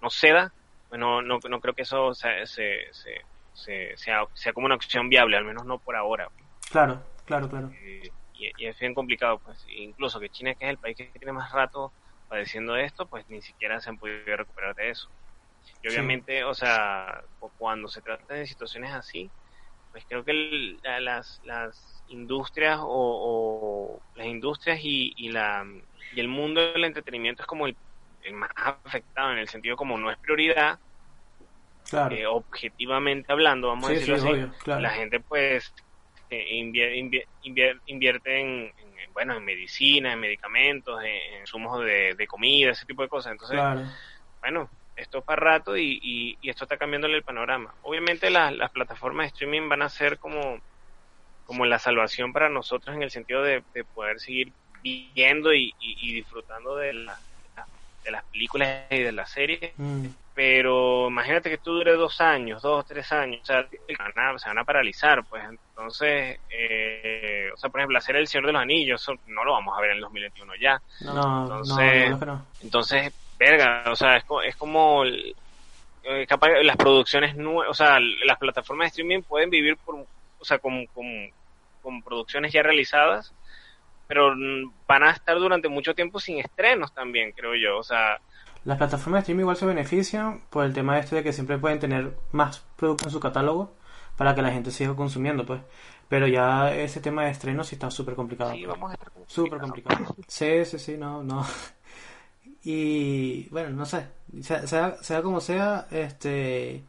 no 0.00 0.10
ceda, 0.10 0.52
pues 0.88 1.00
no, 1.00 1.22
no, 1.22 1.38
no 1.48 1.60
creo 1.60 1.74
que 1.74 1.82
eso 1.82 2.12
se, 2.14 2.46
se, 2.46 2.76
se- 2.92 3.22
se- 3.52 3.96
sea, 3.96 4.24
sea 4.34 4.52
como 4.52 4.66
una 4.66 4.74
opción 4.76 5.08
viable, 5.08 5.36
al 5.38 5.44
menos 5.46 5.64
no 5.64 5.78
por 5.78 5.96
ahora. 5.96 6.28
Claro, 6.70 7.02
claro, 7.24 7.48
claro. 7.48 7.70
Eh, 7.72 8.10
y, 8.34 8.50
y 8.64 8.66
es 8.66 8.78
bien 8.78 8.94
complicado, 8.94 9.38
pues, 9.42 9.64
incluso 9.68 10.20
que 10.20 10.28
China, 10.28 10.54
que 10.54 10.66
es 10.66 10.70
el 10.70 10.78
país 10.78 10.96
que 10.96 11.10
tiene 11.18 11.32
más 11.32 11.50
rato 11.52 11.92
padeciendo 12.28 12.76
esto, 12.76 13.08
pues 13.08 13.24
ni 13.28 13.42
siquiera 13.42 13.80
se 13.80 13.90
han 13.90 13.98
podido 13.98 14.36
recuperar 14.36 14.74
de 14.76 14.90
eso. 14.90 15.08
Y 15.82 15.88
Sí. 15.88 15.94
obviamente, 15.94 16.44
o 16.44 16.54
sea, 16.54 17.22
cu- 17.38 17.52
cuando 17.56 17.88
se 17.88 18.02
trata 18.02 18.34
de 18.34 18.46
situaciones 18.46 18.92
así, 18.92 19.32
pues 19.90 20.04
creo 20.08 20.24
que 20.24 20.32
el- 20.32 20.80
la- 20.82 21.00
las, 21.00 21.40
las 21.42 22.02
industrias 22.08 22.78
o, 22.80 22.86
o 22.88 24.02
las 24.14 24.26
industrias 24.26 24.80
y, 24.82 25.12
y 25.16 25.30
la 25.30 25.64
y 26.14 26.20
el 26.20 26.28
mundo 26.28 26.60
del 26.72 26.84
entretenimiento 26.84 27.42
es 27.42 27.46
como 27.46 27.66
el, 27.66 27.76
el 28.22 28.34
más 28.34 28.50
afectado 28.56 29.32
en 29.32 29.38
el 29.38 29.48
sentido 29.48 29.76
como 29.76 29.98
no 29.98 30.10
es 30.10 30.18
prioridad 30.18 30.78
Claro. 31.90 32.14
eh, 32.14 32.26
objetivamente 32.26 33.32
hablando, 33.32 33.68
vamos 33.68 33.88
a 33.88 33.92
decirlo 33.94 34.18
sí, 34.18 34.22
así, 34.24 34.32
obvio, 34.32 34.52
claro. 34.62 34.80
la 34.82 34.90
gente 34.90 35.20
pues 35.20 35.72
eh, 36.28 36.46
invier- 36.50 36.94
invier- 36.96 37.28
invier- 37.42 37.80
invierte 37.86 38.40
en, 38.40 38.72
bueno, 39.18 39.36
en 39.36 39.44
medicina, 39.44 40.12
en 40.12 40.20
medicamentos, 40.20 41.02
en, 41.02 41.08
en 41.34 41.40
insumos 41.40 41.84
de, 41.84 42.14
de 42.14 42.26
comida, 42.28 42.70
ese 42.70 42.86
tipo 42.86 43.02
de 43.02 43.08
cosas. 43.08 43.32
Entonces, 43.32 43.56
Claro. 43.56 43.82
bueno, 44.40 44.70
esto 44.94 45.18
es 45.18 45.24
para 45.24 45.40
rato 45.40 45.76
y, 45.76 45.98
y, 46.00 46.38
y 46.40 46.48
esto 46.50 46.64
está 46.64 46.76
cambiándole 46.78 47.16
el 47.16 47.24
panorama. 47.24 47.74
Obviamente 47.80 48.30
las, 48.30 48.52
las 48.54 48.70
plataformas 48.70 49.24
de 49.24 49.28
streaming 49.28 49.68
van 49.68 49.82
a 49.82 49.88
ser 49.88 50.20
como, 50.20 50.60
como 51.42 51.66
la 51.66 51.80
salvación 51.80 52.32
para 52.32 52.48
nosotros 52.48 52.94
en 52.94 53.02
el 53.02 53.10
sentido 53.10 53.42
de, 53.42 53.64
de 53.74 53.84
poder 53.86 54.20
seguir 54.20 54.52
viendo 54.82 55.52
y, 55.52 55.74
y- 55.80 56.10
y 56.10 56.14
disfrutando 56.14 56.76
de, 56.76 56.92
la- 56.94 57.20
de 58.04 58.10
las 58.10 58.24
películas 58.24 58.84
y 58.90 58.98
de 59.02 59.12
las 59.12 59.30
series. 59.30 59.72
Mm, 59.76 60.06
Pero 60.34 61.08
imagínate 61.08 61.48
que 61.48 61.56
esto 61.56 61.72
dure 61.72 61.94
dos 61.94 62.20
años, 62.20 62.62
dos, 62.62 62.86
tres 62.86 63.10
años, 63.10 63.40
o 63.42 63.44
sea, 63.44 63.66
van 63.98 64.36
a- 64.36 64.38
se 64.38 64.48
van 64.48 64.58
a 64.58 64.64
paralizar, 64.64 65.24
pues 65.24 65.42
entonces, 65.44 66.38
eh, 66.48 67.50
o 67.52 67.56
sea, 67.56 67.70
por 67.70 67.80
ejemplo, 67.80 67.98
hacer 67.98 68.14
El 68.16 68.28
Señor 68.28 68.46
de 68.46 68.52
los 68.52 68.62
Anillos, 68.62 69.02
eso 69.02 69.14
no 69.26 69.42
lo 69.44 69.52
vamos 69.54 69.76
a 69.76 69.80
ver 69.80 69.90
en 69.90 69.96
el 69.96 70.02
2021 70.02 70.52
ya. 70.60 70.80
No, 71.00 71.42
Entonces- 71.42 72.10
no, 72.10 72.18
no. 72.26 72.46
Entonces, 72.62 73.12
verga, 73.36 73.84
o 73.90 73.96
sea, 73.96 74.16
es, 74.16 74.24
es 74.46 74.54
como 74.56 75.04
eh, 75.04 76.26
capaz 76.28 76.48
las 76.62 76.76
producciones 76.76 77.34
nuevas, 77.36 77.68
o 77.70 77.74
sea, 77.74 77.98
las 78.24 78.38
plataformas 78.38 78.86
de 78.86 78.88
streaming 78.90 79.22
pueden 79.22 79.50
vivir 79.50 79.76
por, 79.76 79.96
o 80.38 80.44
sea, 80.44 80.58
con, 80.58 80.86
con, 80.86 81.04
con 81.82 82.00
producciones 82.02 82.52
ya 82.52 82.62
realizadas, 82.62 83.34
pero 84.08 84.34
mm, 84.34 84.72
van 84.88 85.04
a 85.04 85.10
estar 85.10 85.38
durante 85.38 85.68
mucho 85.68 85.94
tiempo 85.94 86.18
sin 86.18 86.38
estrenos 86.38 86.92
también, 86.92 87.30
creo 87.32 87.54
yo, 87.54 87.78
o 87.78 87.84
sea, 87.84 88.18
Las 88.64 88.78
plataformas 88.78 89.18
de 89.18 89.22
streaming 89.22 89.42
igual 89.42 89.56
se 89.56 89.66
benefician 89.66 90.40
por 90.50 90.64
el 90.64 90.72
tema 90.72 90.98
este 90.98 91.16
de 91.16 91.22
que 91.22 91.32
siempre 91.32 91.58
pueden 91.58 91.78
tener 91.78 92.16
más 92.32 92.66
productos 92.76 93.06
en 93.06 93.12
su 93.12 93.20
catálogo 93.20 93.76
para 94.16 94.34
que 94.34 94.42
la 94.42 94.50
gente 94.50 94.72
siga 94.72 94.96
consumiendo, 94.96 95.46
pues. 95.46 95.60
Pero 96.08 96.26
ya 96.26 96.74
ese 96.74 97.00
tema 97.00 97.24
de 97.24 97.30
estreno 97.30 97.62
sí 97.62 97.76
está 97.76 97.90
súper 97.90 98.14
complicado. 98.16 98.50
sí, 98.52 98.66
vamos 98.66 98.90
a 98.90 98.94
estar 98.94 99.12
como 99.12 99.26
Súper 99.28 99.60
complicado. 99.60 100.16
Sí, 100.26 100.64
sí, 100.64 100.78
sí, 100.78 100.96
no, 100.98 101.22
no. 101.22 101.46
Y 102.64 103.48
bueno, 103.50 103.70
no 103.70 103.86
sé, 103.86 104.08
sea, 104.42 104.66
sea, 104.66 104.96
sea 105.02 105.22
como 105.22 105.40
sea, 105.40 105.86
este, 105.90 106.82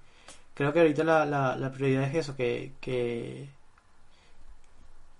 creo 0.54 0.74
que 0.74 0.80
ahorita 0.80 1.04
la, 1.04 1.26
la, 1.26 1.56
la 1.56 1.72
prioridad 1.72 2.04
es 2.04 2.16
eso, 2.16 2.36
que, 2.36 2.74
que, 2.82 3.50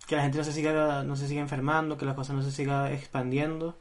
que 0.10 0.16
la 0.16 0.24
gente 0.24 0.40
no 0.40 0.44
se 0.44 0.54
siga, 0.54 1.04
no 1.04 1.16
se 1.16 1.28
siga 1.28 1.40
enfermando, 1.42 1.96
que 1.98 2.06
la 2.06 2.16
cosa 2.16 2.34
no 2.34 2.42
se 2.42 2.52
siga 2.52 2.92
expandiendo. 2.92 3.78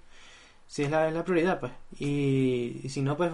Sí, 0.67 0.83
es 0.85 0.91
la, 0.91 1.09
es 1.09 1.15
la 1.15 1.25
prioridad, 1.25 1.59
pues. 1.59 1.73
Y, 1.99 2.81
y 2.85 2.89
si 2.91 3.01
no, 3.01 3.17
pues, 3.17 3.33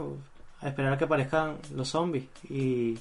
a 0.60 0.68
esperar 0.68 0.92
a 0.92 0.98
que 0.98 1.04
aparezcan 1.04 1.58
los 1.74 1.88
zombies. 1.88 2.24
Y 2.48 2.94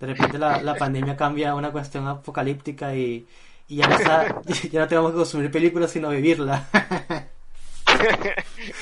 de 0.00 0.06
repente 0.06 0.38
la, 0.38 0.62
la 0.62 0.76
pandemia 0.76 1.16
cambia 1.16 1.50
a 1.50 1.54
una 1.56 1.72
cuestión 1.72 2.06
apocalíptica 2.06 2.94
y, 2.94 3.26
y 3.66 3.76
ya, 3.76 3.88
no 3.88 3.96
está- 3.96 4.40
ya 4.70 4.80
no 4.80 4.86
tenemos 4.88 5.10
que 5.10 5.16
consumir 5.18 5.50
películas, 5.50 5.90
sino 5.90 6.10
vivirla. 6.10 6.68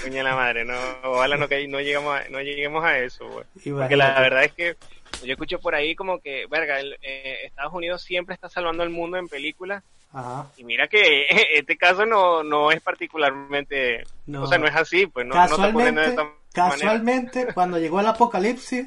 Coño 0.02 0.22
la 0.22 0.34
madre, 0.34 0.64
no, 0.64 0.74
ojalá 1.04 1.36
no, 1.36 1.48
que 1.48 1.66
no, 1.68 1.80
llegamos 1.80 2.14
a, 2.20 2.28
no 2.28 2.40
lleguemos 2.40 2.84
a 2.84 2.98
eso, 2.98 3.26
güey. 3.28 3.44
Porque 3.54 3.68
Imagínate. 3.70 3.96
la 3.96 4.20
verdad 4.20 4.44
es 4.44 4.52
que 4.52 4.76
yo 5.24 5.32
escucho 5.32 5.58
por 5.60 5.74
ahí 5.74 5.94
como 5.94 6.18
que, 6.20 6.46
verga, 6.46 6.80
el, 6.80 6.96
eh, 7.02 7.40
Estados 7.44 7.72
Unidos 7.74 8.02
siempre 8.02 8.34
está 8.34 8.48
salvando 8.48 8.82
al 8.82 8.90
mundo 8.90 9.16
en 9.16 9.28
películas 9.28 9.82
Ajá. 10.12 10.46
y 10.56 10.64
mira 10.64 10.88
que 10.88 11.26
este 11.54 11.76
caso 11.76 12.04
no, 12.06 12.42
no 12.42 12.70
es 12.72 12.80
particularmente, 12.80 14.04
No. 14.26 14.42
o 14.42 14.46
sea, 14.46 14.58
no 14.58 14.66
es 14.66 14.74
así, 14.74 15.06
pues 15.06 15.26
no, 15.26 15.34
no 15.34 15.44
está 15.44 15.56
de 15.56 15.60
casualmente, 15.72 16.00
manera. 16.16 16.34
casualmente, 16.52 17.46
cuando 17.54 17.78
llegó 17.78 18.00
el 18.00 18.06
apocalipsis, 18.06 18.86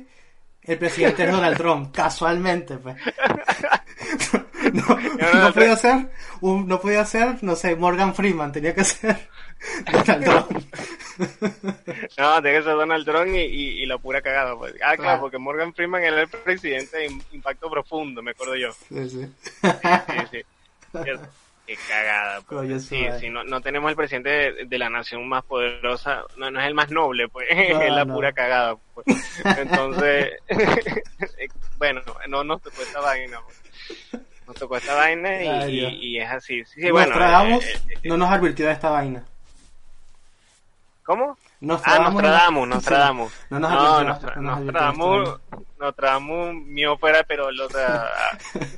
el 0.64 0.78
presidente 0.78 1.26
es 1.26 1.32
Donald 1.32 1.58
Trump. 1.58 1.94
Casualmente, 1.96 2.78
pues. 2.78 2.96
No, 4.72 4.82
no, 4.98 5.34
no, 5.44 5.54
podía 5.54 5.76
ser, 5.76 6.10
un, 6.40 6.68
no 6.68 6.80
podía 6.80 7.04
ser, 7.06 7.44
no 7.44 7.54
sé, 7.56 7.76
Morgan 7.76 8.16
Freeman, 8.16 8.52
tenía 8.52 8.74
que 8.74 8.86
ser 8.86 9.30
Donald 9.92 10.24
Trump. 10.24 10.66
No, 12.18 12.42
tiene 12.42 12.58
que 12.58 12.64
ser 12.64 12.74
Donald 12.76 13.06
Trump 13.06 13.28
y, 13.28 13.40
y, 13.40 13.84
y 13.84 13.86
la 13.86 13.98
pura 13.98 14.22
cagada. 14.22 14.56
Pues. 14.58 14.74
Ah, 14.84 14.96
claro, 14.98 15.22
porque 15.22 15.38
Morgan 15.38 15.74
Freeman 15.74 16.04
era 16.04 16.22
el 16.22 16.28
presidente 16.28 16.98
de 16.98 17.10
Im- 17.10 17.24
Impacto 17.32 17.70
Profundo, 17.70 18.22
me 18.22 18.32
acuerdo 18.32 18.56
yo. 18.56 18.72
Sí, 18.90 19.10
sí. 19.10 19.26
Sí, 19.62 20.20
sí. 20.32 20.42
Qué, 21.66 21.78
cagada. 21.88 22.42
Pues. 22.42 22.86
Sí, 22.86 23.06
sí, 23.20 23.30
no, 23.30 23.44
no 23.44 23.62
tenemos 23.62 23.90
el 23.90 23.96
presidente 23.96 24.30
de, 24.30 24.66
de 24.66 24.78
la 24.78 24.90
nación 24.90 25.28
más 25.30 25.44
poderosa, 25.46 26.24
no, 26.38 26.52
no 26.52 26.60
es 26.60 26.68
el 26.68 26.74
más 26.74 26.92
noble, 26.92 27.30
pues, 27.30 27.48
No, 27.72 27.82
es 27.82 27.92
la 27.92 28.06
pura 28.06 28.32
cagada. 28.34 28.76
Pues. 28.94 29.06
Entonces, 29.58 30.32
bueno, 31.78 32.02
no 32.28 32.44
nos 32.44 32.62
tocó 32.62 32.82
esta 32.82 33.00
vaina. 33.00 33.40
pues. 33.46 34.24
Nos 34.46 34.56
tocó 34.58 34.76
esta 34.78 34.94
vaina 34.94 35.42
y, 35.42 35.48
Ay, 35.48 35.80
y- 35.80 36.08
y 36.16 36.20
es 36.20 36.30
así. 36.30 36.64
Sí, 36.66 36.82
sí, 36.82 36.92
bueno, 36.92 37.08
Nostradamus 37.10 37.66
eh, 37.66 37.80
eh, 37.90 38.00
no 38.10 38.18
nos 38.18 38.30
advirtió 38.30 38.66
de 38.68 38.74
esta 38.74 38.90
vaina. 38.90 39.24
¿Cómo? 41.06 41.38
Ah, 41.38 41.58
Nostradamus, 41.60 42.14
Nostradamus, 42.14 42.68
no- 42.70 42.76
Nostradamus. 42.76 43.34
Sí, 43.34 43.40
no 43.50 43.60
nos 43.60 43.72
No, 43.72 44.04
Nostra- 44.04 44.36
no 44.36 44.42
nos 44.42 44.60
Nostradamus, 44.62 45.40
Nostradamus 45.80 46.54
mío 46.66 46.98
fuera, 46.98 47.24
pero 47.24 47.48
o 47.48 47.70
sea, 47.70 48.10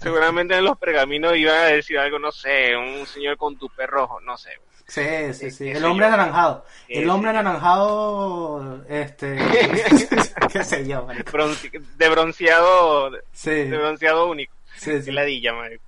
seguramente 0.01 0.57
en 0.57 0.63
los 0.65 0.77
pergaminos 0.77 1.35
iban 1.37 1.55
a 1.55 1.65
decir 1.65 1.99
algo, 1.99 2.17
no 2.19 2.31
sé, 2.31 2.75
un 2.75 3.05
señor 3.05 3.37
con 3.37 3.57
tupe 3.57 3.85
rojo, 3.85 4.19
no 4.21 4.37
sé. 4.37 4.51
Sí, 4.87 5.33
sí, 5.33 5.49
sí. 5.51 5.69
El 5.69 5.83
hombre 5.85 6.07
yo. 6.07 6.13
anaranjado. 6.13 6.65
Sí, 6.87 6.93
El 6.93 7.03
sí. 7.05 7.09
hombre 7.09 7.29
anaranjado, 7.31 8.85
este, 8.87 9.35
qué 10.51 10.63
sé 10.63 10.87
yo, 10.87 11.03
marico. 11.05 11.31
Bronce- 11.31 11.71
de 11.71 12.09
bronceado, 12.09 13.11
Sí, 13.31 13.49
de 13.51 13.77
bronceado 13.77 14.27
único. 14.27 14.53
sí, 14.77 15.01
sí. 15.01 15.11
ladilla, 15.11 15.53
marico. 15.53 15.83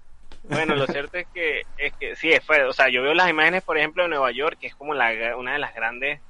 Bueno, 0.49 0.75
lo 0.75 0.87
cierto 0.87 1.17
es 1.17 1.27
que, 1.33 1.61
es 1.77 1.93
que 1.99 2.15
sí, 2.15 2.31
es 2.31 2.43
fuerte. 2.43 2.63
O 2.65 2.73
sea, 2.73 2.87
yo 2.89 3.01
veo 3.03 3.13
las 3.13 3.29
imágenes, 3.29 3.63
por 3.63 3.77
ejemplo, 3.77 4.03
de 4.03 4.09
Nueva 4.09 4.31
York, 4.31 4.57
que 4.59 4.67
es 4.67 4.75
como 4.75 4.93
la, 4.93 5.35
una 5.37 5.53
de 5.53 5.59
las 5.59 5.75
grandes 5.75 6.21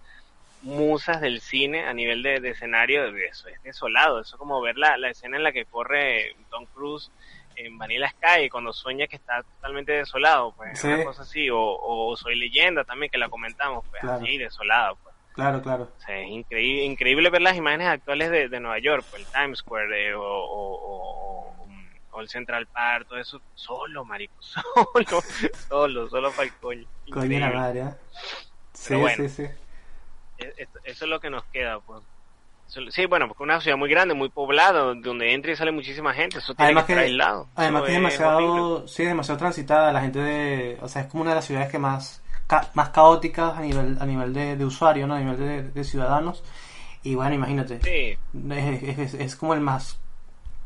musas 0.61 1.21
del 1.21 1.39
cine 1.41 1.85
a 1.85 1.93
nivel 1.93 2.23
de, 2.23 2.39
de 2.39 2.49
escenario. 2.49 3.05
Eso 3.15 3.47
es 3.49 3.61
desolado. 3.63 4.19
Eso 4.21 4.35
es 4.35 4.39
como 4.39 4.59
ver 4.61 4.77
la, 4.77 4.97
la 4.97 5.09
escena 5.09 5.37
en 5.37 5.43
la 5.43 5.51
que 5.51 5.65
corre 5.65 6.35
Tom 6.49 6.65
Cruise 6.73 7.11
en 7.55 7.77
Vanilla 7.77 8.09
Sky 8.09 8.49
cuando 8.49 8.71
sueña 8.73 9.07
que 9.07 9.15
está 9.15 9.43
totalmente 9.43 9.91
desolado. 9.93 10.53
Pues 10.55 10.79
Sí. 10.79 10.87
una 10.87 11.03
cosa 11.03 11.21
así. 11.23 11.49
O, 11.49 11.59
o 11.59 12.15
Soy 12.17 12.35
Leyenda 12.35 12.83
también, 12.83 13.11
que 13.11 13.17
la 13.17 13.29
comentamos. 13.29 13.85
Pues 13.89 14.01
Claro. 14.01 14.17
así, 14.23 14.37
desolado. 14.37 14.97
Pues. 15.03 15.15
Claro, 15.33 15.61
claro. 15.61 15.91
O 15.95 16.01
sea, 16.01 16.19
es 16.19 16.29
increíble, 16.29 16.83
increíble 16.85 17.29
ver 17.29 17.41
las 17.43 17.55
imágenes 17.55 17.87
actuales 17.87 18.31
de, 18.31 18.49
de 18.49 18.59
Nueva 18.59 18.79
York, 18.79 19.05
pues, 19.11 19.21
el 19.23 19.31
Times 19.31 19.59
Square 19.59 20.09
eh, 20.09 20.15
o, 20.15 20.23
o, 20.23 22.21
el 22.21 22.27
Central 22.29 22.65
Park, 22.65 23.05
todo 23.07 23.19
eso, 23.19 23.39
solo, 23.53 24.03
marico, 24.03 24.33
solo, 24.41 25.21
solo, 25.69 26.09
solo 26.09 26.31
para 26.31 26.45
el 26.45 26.53
coño. 26.55 26.87
Coño 27.11 27.39
la 27.39 27.51
madre, 27.51 27.81
¿eh? 27.81 27.93
Sí, 28.73 28.95
bueno. 28.95 29.15
sí, 29.15 29.29
sí. 29.29 29.47
Es- 30.37 30.53
es- 30.57 30.69
Eso 30.83 31.05
es 31.05 31.09
lo 31.09 31.19
que 31.19 31.29
nos 31.29 31.43
queda, 31.45 31.79
pues. 31.81 32.03
Sí, 32.89 33.05
bueno, 33.05 33.27
porque 33.29 33.43
es 33.43 33.45
una 33.45 33.61
ciudad 33.61 33.77
muy 33.77 33.89
grande, 33.89 34.13
muy 34.13 34.29
poblada, 34.29 34.93
donde 34.93 35.33
entra 35.33 35.51
y 35.51 35.55
sale 35.55 35.71
muchísima 35.71 36.13
gente, 36.13 36.39
eso 36.39 36.53
tiene 36.53 36.65
Además 36.65 36.83
que 36.85 36.91
estar 36.93 37.05
que, 37.05 37.11
aislado. 37.11 37.47
además 37.55 37.81
que 37.83 37.87
es 37.87 37.93
demasiado, 37.93 38.87
sí, 38.89 39.05
demasiado 39.05 39.37
transitada, 39.37 39.93
la 39.93 40.01
gente 40.01 40.19
de, 40.19 40.77
o 40.81 40.87
sea, 40.89 41.03
es 41.03 41.07
como 41.07 41.21
una 41.21 41.31
de 41.31 41.35
las 41.35 41.45
ciudades 41.45 41.69
que 41.71 41.79
más, 41.79 42.21
ca- 42.45 42.69
más 42.73 42.89
caóticas 42.89 43.57
a 43.57 43.61
nivel, 43.61 43.97
a 44.01 44.05
nivel 44.05 44.33
de, 44.33 44.57
de 44.57 44.65
usuario, 44.65 45.07
¿no? 45.07 45.13
A 45.13 45.19
nivel 45.19 45.37
de, 45.37 45.63
de 45.63 45.83
ciudadanos. 45.85 46.43
Y 47.03 47.15
bueno, 47.15 47.35
imagínate, 47.35 47.79
Sí, 47.79 48.17
es, 48.51 48.99
es- 48.99 49.13
es 49.13 49.35
como 49.37 49.53
el 49.53 49.61
más, 49.61 49.97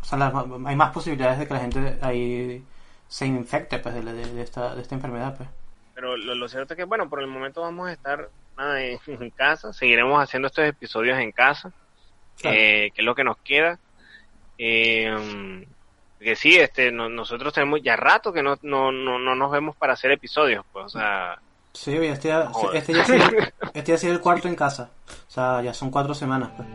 o 0.02 0.06
sea, 0.06 0.18
la- 0.18 0.46
hay 0.66 0.76
más 0.76 0.92
posibilidades 0.92 1.38
de 1.38 1.48
que 1.48 1.54
la 1.54 1.60
gente 1.60 2.00
ahí 2.02 2.66
se 3.08 3.28
infecte, 3.28 3.78
pues, 3.78 3.94
de, 3.94 4.02
de- 4.02 4.34
de 4.34 4.42
esta, 4.42 4.74
de 4.74 4.82
esta 4.82 4.96
enfermedad, 4.96 5.38
pues. 5.38 5.50
pero 5.94 6.18
lo, 6.18 6.34
lo 6.34 6.48
cierto 6.50 6.74
es 6.74 6.78
que, 6.80 6.86
bueno, 6.86 7.08
por 7.10 7.22
el 7.22 7.28
momento 7.28 7.62
vamos 7.62 7.90
a 7.90 7.94
estar 7.94 8.28
en, 8.58 9.00
en 9.08 9.30
casa, 9.32 9.74
seguiremos 9.74 10.22
haciendo 10.22 10.48
estos 10.48 10.66
episodios 10.66 11.18
en 11.20 11.32
casa. 11.32 11.72
Claro. 12.40 12.58
eh, 12.58 12.92
que 12.96 13.02
es 13.02 13.06
lo 13.06 13.14
que 13.16 13.24
nos 13.24 13.38
queda. 13.38 13.78
Eh, 14.58 15.66
que 16.20 16.36
sí, 16.36 16.56
este, 16.58 16.92
no- 16.92 17.10
nosotros 17.10 17.54
tenemos 17.54 17.82
ya 17.82 17.96
rato 17.96 18.32
que 18.32 18.44
no, 18.44 18.58
no, 18.62 18.92
no, 18.92 19.18
no 19.20 19.36
nos 19.36 19.52
vemos 19.52 19.76
para 19.76 19.94
hacer 19.94 20.12
episodios, 20.12 20.64
pues, 20.72 20.86
o 20.86 20.90
sea, 20.90 21.40
Sí, 21.74 21.96
este 21.98 22.28
ya, 22.28 22.52
este 22.74 22.94
ya 22.94 23.06
sido, 23.06 23.26
este 23.74 23.92
ya 23.92 23.96
ha 23.96 23.98
sido 23.98 24.14
el 24.14 24.20
cuarto 24.20 24.48
en 24.50 24.56
casa. 24.56 24.92
O 25.28 25.32
sea, 25.32 25.62
ya 25.62 25.74
son 25.74 25.90
cuatro 25.90 26.14
semanas, 26.14 26.52
pues. 26.58 26.68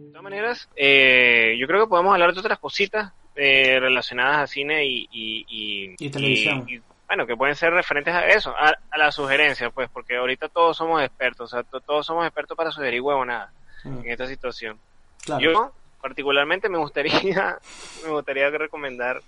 de 0.00 0.08
todas 0.10 0.22
maneras, 0.22 0.68
eh, 0.76 1.56
yo 1.58 1.66
creo 1.66 1.84
que 1.84 1.88
podemos 1.90 2.12
hablar 2.12 2.32
de 2.32 2.40
otras 2.40 2.58
cositas 2.58 3.12
eh, 3.36 3.78
relacionadas 3.80 4.38
a 4.38 4.46
cine 4.46 4.84
y, 4.84 5.08
y, 5.10 5.44
y, 5.48 5.94
Y 5.98 6.10
televisión. 6.10 6.64
y- 6.68 6.80
bueno, 7.06 7.26
que 7.26 7.36
pueden 7.36 7.54
ser 7.54 7.72
referentes 7.72 8.14
a 8.14 8.26
eso, 8.28 8.50
a, 8.56 8.72
a 8.90 8.98
las 8.98 9.14
sugerencias, 9.14 9.70
pues, 9.74 9.90
porque 9.90 10.16
ahorita 10.16 10.48
todos 10.48 10.76
somos 10.76 11.02
expertos, 11.02 11.52
o 11.52 11.56
sea, 11.56 11.62
to- 11.62 11.80
todos 11.80 12.06
somos 12.06 12.24
expertos 12.26 12.56
para 12.56 12.70
sugerir 12.70 13.00
huevonadas 13.02 13.50
Mm, 13.84 13.98
en 14.00 14.10
esta 14.10 14.26
situación. 14.26 14.80
Claro. 15.22 15.42
Yo, 15.42 15.72
particularmente, 16.00 16.70
me 16.70 16.78
gustaría, 16.78 17.12
me 18.04 18.10
gustaría 18.10 18.48
recomendar 18.50 19.20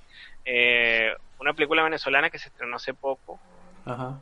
eh, 0.46 1.12
una 1.38 1.52
película 1.52 1.82
venezolana 1.82 2.30
que 2.30 2.38
se 2.38 2.48
estrenó 2.48 2.76
hace 2.76 2.94
poco 2.94 3.38
Ajá. 3.84 4.18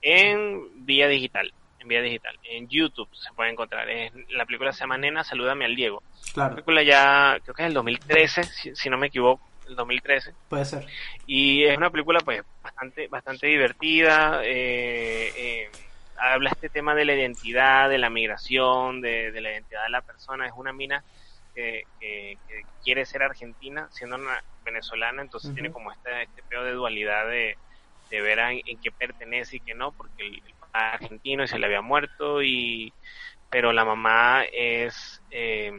en 0.00 0.86
vía 0.86 1.06
digital, 1.08 1.52
en 1.84 1.88
vía 1.88 2.02
digital. 2.02 2.38
En 2.44 2.68
YouTube 2.68 3.08
se 3.14 3.32
puede 3.34 3.50
encontrar. 3.50 3.88
Es, 3.88 4.12
la 4.30 4.44
película 4.44 4.72
se 4.72 4.80
llama 4.80 4.98
Nena, 4.98 5.22
salúdame 5.22 5.64
al 5.64 5.76
Diego. 5.76 6.02
Claro. 6.32 6.50
La 6.50 6.54
película 6.56 6.82
ya, 6.82 7.38
creo 7.42 7.54
que 7.54 7.62
es 7.62 7.68
el 7.68 7.74
2013, 7.74 8.42
si, 8.44 8.74
si 8.74 8.90
no 8.90 8.98
me 8.98 9.06
equivoco, 9.06 9.46
el 9.68 9.76
2013. 9.76 10.32
Puede 10.48 10.64
ser. 10.64 10.86
Y 11.26 11.64
es 11.64 11.76
una 11.76 11.90
película 11.90 12.20
pues 12.20 12.42
bastante, 12.62 13.06
bastante 13.08 13.46
divertida. 13.46 14.40
Eh, 14.44 15.32
eh, 15.36 15.70
habla 16.18 16.50
este 16.50 16.68
tema 16.68 16.94
de 16.94 17.04
la 17.04 17.14
identidad, 17.14 17.88
de 17.88 17.98
la 17.98 18.10
migración, 18.10 19.00
de, 19.00 19.30
de 19.32 19.40
la 19.40 19.52
identidad 19.52 19.84
de 19.84 19.90
la 19.90 20.02
persona. 20.02 20.46
Es 20.46 20.52
una 20.56 20.72
mina 20.72 21.02
que, 21.54 21.84
que, 22.00 22.36
que 22.48 22.62
quiere 22.82 23.04
ser 23.06 23.22
argentina 23.22 23.88
siendo 23.92 24.16
una 24.16 24.42
venezolana, 24.64 25.22
entonces 25.22 25.52
tiene 25.54 25.70
como 25.70 25.92
este, 25.92 26.22
este 26.22 26.42
pedo 26.48 26.64
de 26.64 26.72
dualidad 26.72 27.28
de, 27.28 27.56
de 28.10 28.20
ver 28.22 28.40
a- 28.40 28.50
en 28.52 28.78
qué 28.82 28.90
pertenece 28.90 29.56
y 29.56 29.60
qué 29.60 29.74
no, 29.74 29.92
porque 29.92 30.26
el, 30.26 30.42
argentino 30.74 31.44
y 31.44 31.48
se 31.48 31.58
le 31.58 31.66
había 31.66 31.82
muerto, 31.82 32.42
y 32.42 32.94
pero 33.50 33.72
la 33.72 33.84
mamá 33.84 34.44
es 34.52 35.22
eh, 35.30 35.72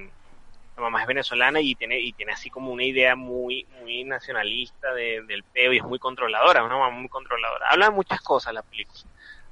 la 0.75 0.84
mamá 0.84 1.02
es 1.02 1.08
venezolana 1.08 1.62
y 1.62 1.75
tiene 1.75 2.00
y 2.00 2.14
tiene 2.14 2.34
así 2.34 2.50
como 2.50 2.72
una 2.72 2.84
idea 2.86 3.16
muy 3.16 3.66
muy 3.72 4.04
nacionalista 4.06 4.94
de- 4.94 5.24
del 5.28 5.44
peo 5.46 5.74
y 5.74 5.78
es 5.78 5.84
muy 5.84 6.00
controladora, 6.00 6.64
una 6.64 6.78
mamá 6.78 6.92
muy 6.98 7.10
controladora. 7.10 7.68
Habla 7.70 7.88
de 7.88 7.92
muchas 7.96 8.22
cosas 8.22 8.54
la 8.54 8.64
película. 8.64 9.02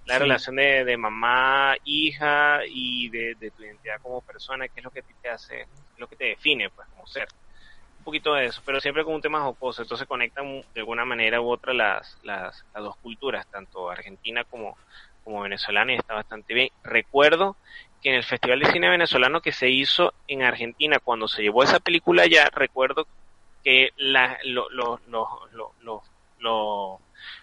La 0.06 0.16
Sí. 0.16 0.20
relación 0.20 0.58
de, 0.58 0.86
de 0.86 0.98
mamá, 0.98 1.76
hija 1.84 2.62
y 2.68 3.10
de, 3.10 3.36
de 3.36 3.52
tu 3.52 3.64
identidad 3.64 4.02
como 4.02 4.22
persona, 4.22 4.68
qué 4.70 4.80
es 4.82 4.84
lo 4.86 4.92
que 4.92 5.04
te 5.04 5.30
hace, 5.30 5.68
lo 5.96 6.08
que 6.08 6.18
te 6.18 6.26
define 6.26 6.70
pues 6.72 6.88
como 6.90 7.08
ser. 7.08 7.28
Un 8.00 8.04
poquito 8.06 8.34
de 8.34 8.46
eso, 8.48 8.62
pero 8.66 8.82
siempre 8.82 9.04
con 9.06 9.14
un 9.16 9.22
tema 9.22 9.42
jocoso, 9.42 9.82
entonces 9.82 10.08
conectan 10.08 10.46
de 10.74 10.82
alguna 10.82 11.06
manera 11.06 11.40
u 11.42 11.50
otra 11.50 11.74
las, 11.74 12.18
las, 12.24 12.66
las 12.74 12.84
dos 12.84 12.98
culturas, 12.98 13.48
tanto 13.50 13.90
argentina 13.90 14.44
como, 14.46 14.80
como 15.24 15.42
venezolana 15.42 15.94
y 15.94 15.98
está 15.98 16.13
bastante 16.13 16.53
bien. 16.53 16.70
Recuerdo 16.84 17.56
que 18.01 18.10
en 18.10 18.15
el 18.15 18.24
Festival 18.24 18.60
de 18.60 18.72
Cine 18.72 18.89
Venezolano 18.89 19.42
que 19.42 19.51
se 19.51 19.70
hizo 19.70 20.13
en 20.27 20.44
Argentina, 20.44 21.00
cuando 21.00 21.27
se 21.27 21.42
llevó 21.42 21.63
esa 21.63 21.80
película 21.80 22.25
ya, 22.27 22.50
recuerdo 22.53 23.08
que 23.63 23.92
la, 23.98 24.38
lo- 24.44 24.70
lo- 24.72 25.00
lo- 25.08 25.39
lo- 25.53 25.72
lo- 25.82 26.03
lo- 26.39 27.00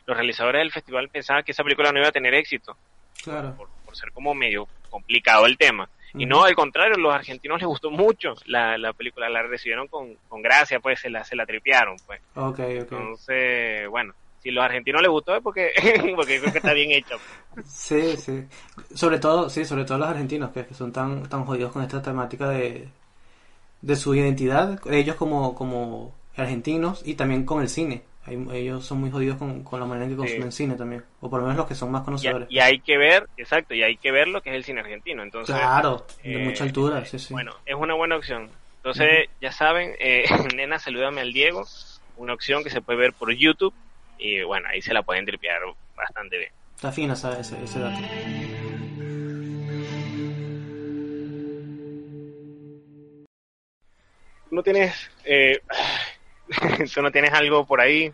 los 0.06 0.16
realizadores 0.16 0.60
del 0.60 0.70
festival 0.72 1.08
pensaban 1.08 1.42
que 1.44 1.52
esa 1.52 1.64
película 1.64 1.90
no 1.92 1.99
iba 1.99 2.08
a 2.08 2.12
tener 2.12 2.34
éxito, 2.34 2.76
Claro. 3.25 3.56
por, 3.56 3.68
por 3.87 3.96
ser 3.96 4.12
como 4.12 4.34
medio 4.34 4.68
complicado 4.90 5.46
el 5.46 5.56
tema. 5.56 5.88
Y 6.12 6.26
no, 6.26 6.42
al 6.44 6.56
contrario, 6.56 6.96
los 6.96 7.14
argentinos 7.14 7.60
les 7.60 7.68
gustó 7.68 7.88
mucho 7.90 8.34
la, 8.46 8.76
la 8.76 8.92
película, 8.92 9.28
la 9.30 9.42
recibieron 9.44 9.87
con, 9.87 10.16
con 10.28 10.42
gracia, 10.42 10.80
pues 10.80 10.99
se 10.99 11.08
la, 11.08 11.22
se 11.22 11.37
la 11.37 11.46
tripearon, 11.46 11.96
pues. 12.04 12.20
Ok, 12.34 12.58
ok. 12.58 12.92
Entonces, 12.92 13.88
bueno, 13.88 14.12
si 14.42 14.50
los 14.50 14.64
argentinos 14.64 15.02
les 15.02 15.11
gustó 15.11 15.35
es 15.37 15.42
porque, 15.42 15.70
porque 16.16 16.40
creo 16.40 16.52
que 16.52 16.59
está 16.59 16.73
bien 16.73 16.90
hecho. 16.92 17.16
Sí, 17.64 18.16
sí. 18.16 18.44
Sobre 18.94 19.18
todo, 19.18 19.50
sí, 19.50 19.64
sobre 19.64 19.85
todo 19.85 19.99
los 19.99 20.09
argentinos, 20.09 20.50
que, 20.50 20.66
que 20.66 20.75
son 20.75 20.92
tan, 20.92 21.28
tan 21.28 21.44
jodidos 21.44 21.73
con 21.73 21.82
esta 21.82 22.00
temática 22.00 22.49
de, 22.49 22.88
de 23.82 23.97
su 23.97 24.14
identidad, 24.14 24.80
ellos 24.90 25.16
como, 25.16 25.54
como 25.54 26.14
argentinos 26.37 27.02
y 27.04 27.14
también 27.14 27.44
con 27.44 27.61
el 27.62 27.68
cine. 27.68 28.02
Ellos 28.52 28.85
son 28.85 29.00
muy 29.00 29.11
jodidos 29.11 29.38
con, 29.38 29.64
con 29.64 29.80
la 29.80 29.87
manera 29.87 30.04
en 30.06 30.11
que 30.11 30.16
Sí. 30.16 30.20
consumen 30.20 30.52
cine 30.52 30.75
también. 30.76 31.02
O 31.20 31.28
por 31.28 31.40
lo 31.40 31.47
menos 31.47 31.56
los 31.59 31.66
que 31.66 31.75
son 31.75 31.90
más 31.90 32.02
conocedores. 32.02 32.49
y 32.50 32.61
hay 32.61 32.78
que 32.78 32.97
ver, 32.97 33.28
exacto, 33.37 33.75
y 33.75 33.82
hay 33.82 33.97
que 33.97 34.12
ver 34.12 34.28
lo 34.28 34.40
que 34.40 34.50
es 34.50 34.56
el 34.56 34.64
cine 34.64 34.80
argentino. 34.80 35.23
Entonces, 35.23 35.54
claro, 35.56 36.06
de 36.23 36.35
eh, 36.35 36.38
mucha 36.38 36.64
altura, 36.64 37.04
sí, 37.04 37.18
sí. 37.18 37.32
Bueno, 37.32 37.52
es 37.66 37.75
una 37.75 37.94
buena 37.94 38.16
opción. 38.16 38.49
Entonces, 38.76 39.28
ya 39.40 39.52
saben, 39.52 39.94
eh, 39.99 40.25
nena, 40.54 40.78
salúdame 40.78 41.23
al 41.23 41.32
Diego, 41.32 41.66
una 42.16 42.35
opción 42.35 42.62
que 42.62 42.70
se 42.70 42.80
puede 42.82 42.99
ver 42.99 43.12
por 43.14 43.32
YouTube 43.32 43.75
y 44.20 44.42
bueno, 44.42 44.68
ahí 44.70 44.80
se 44.82 44.92
la 44.94 45.02
pueden 45.02 45.24
tripear 45.26 45.60
bastante 45.96 46.38
bien. 46.38 46.52
Está 46.76 46.92
fina 46.92 47.12
esa- 47.14 47.38
ese, 47.38 47.62
ese 47.62 47.78
dato. 47.80 47.98
¿Tú 54.48 54.56
no 54.56 54.62
tienes, 54.62 54.94
eh, 55.24 55.60
tú 56.94 57.02
no 57.02 57.10
tienes 57.12 57.32
algo 57.32 57.64
por 57.66 57.80
ahí, 57.80 58.12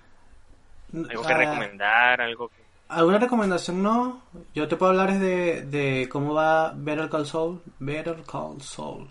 algo 0.92 1.22
que 1.22 1.32
Ah, 1.32 1.38
recomendar, 1.38 2.20
algo 2.20 2.48
que... 2.48 2.54
¿Alguna 2.88 3.18
recomendación 3.18 3.82
no? 3.82 4.22
Yo 4.54 4.68
te 4.68 4.76
puedo 4.76 4.92
hablar 4.92 5.10
es 5.10 5.20
de, 5.20 5.62
de 5.62 6.08
cómo 6.08 6.34
va 6.34 6.72
Better 6.76 7.08
Call 7.08 7.26
Saul. 7.26 7.60
Better 7.80 8.22
Call 8.30 8.60
Saul. 8.62 9.08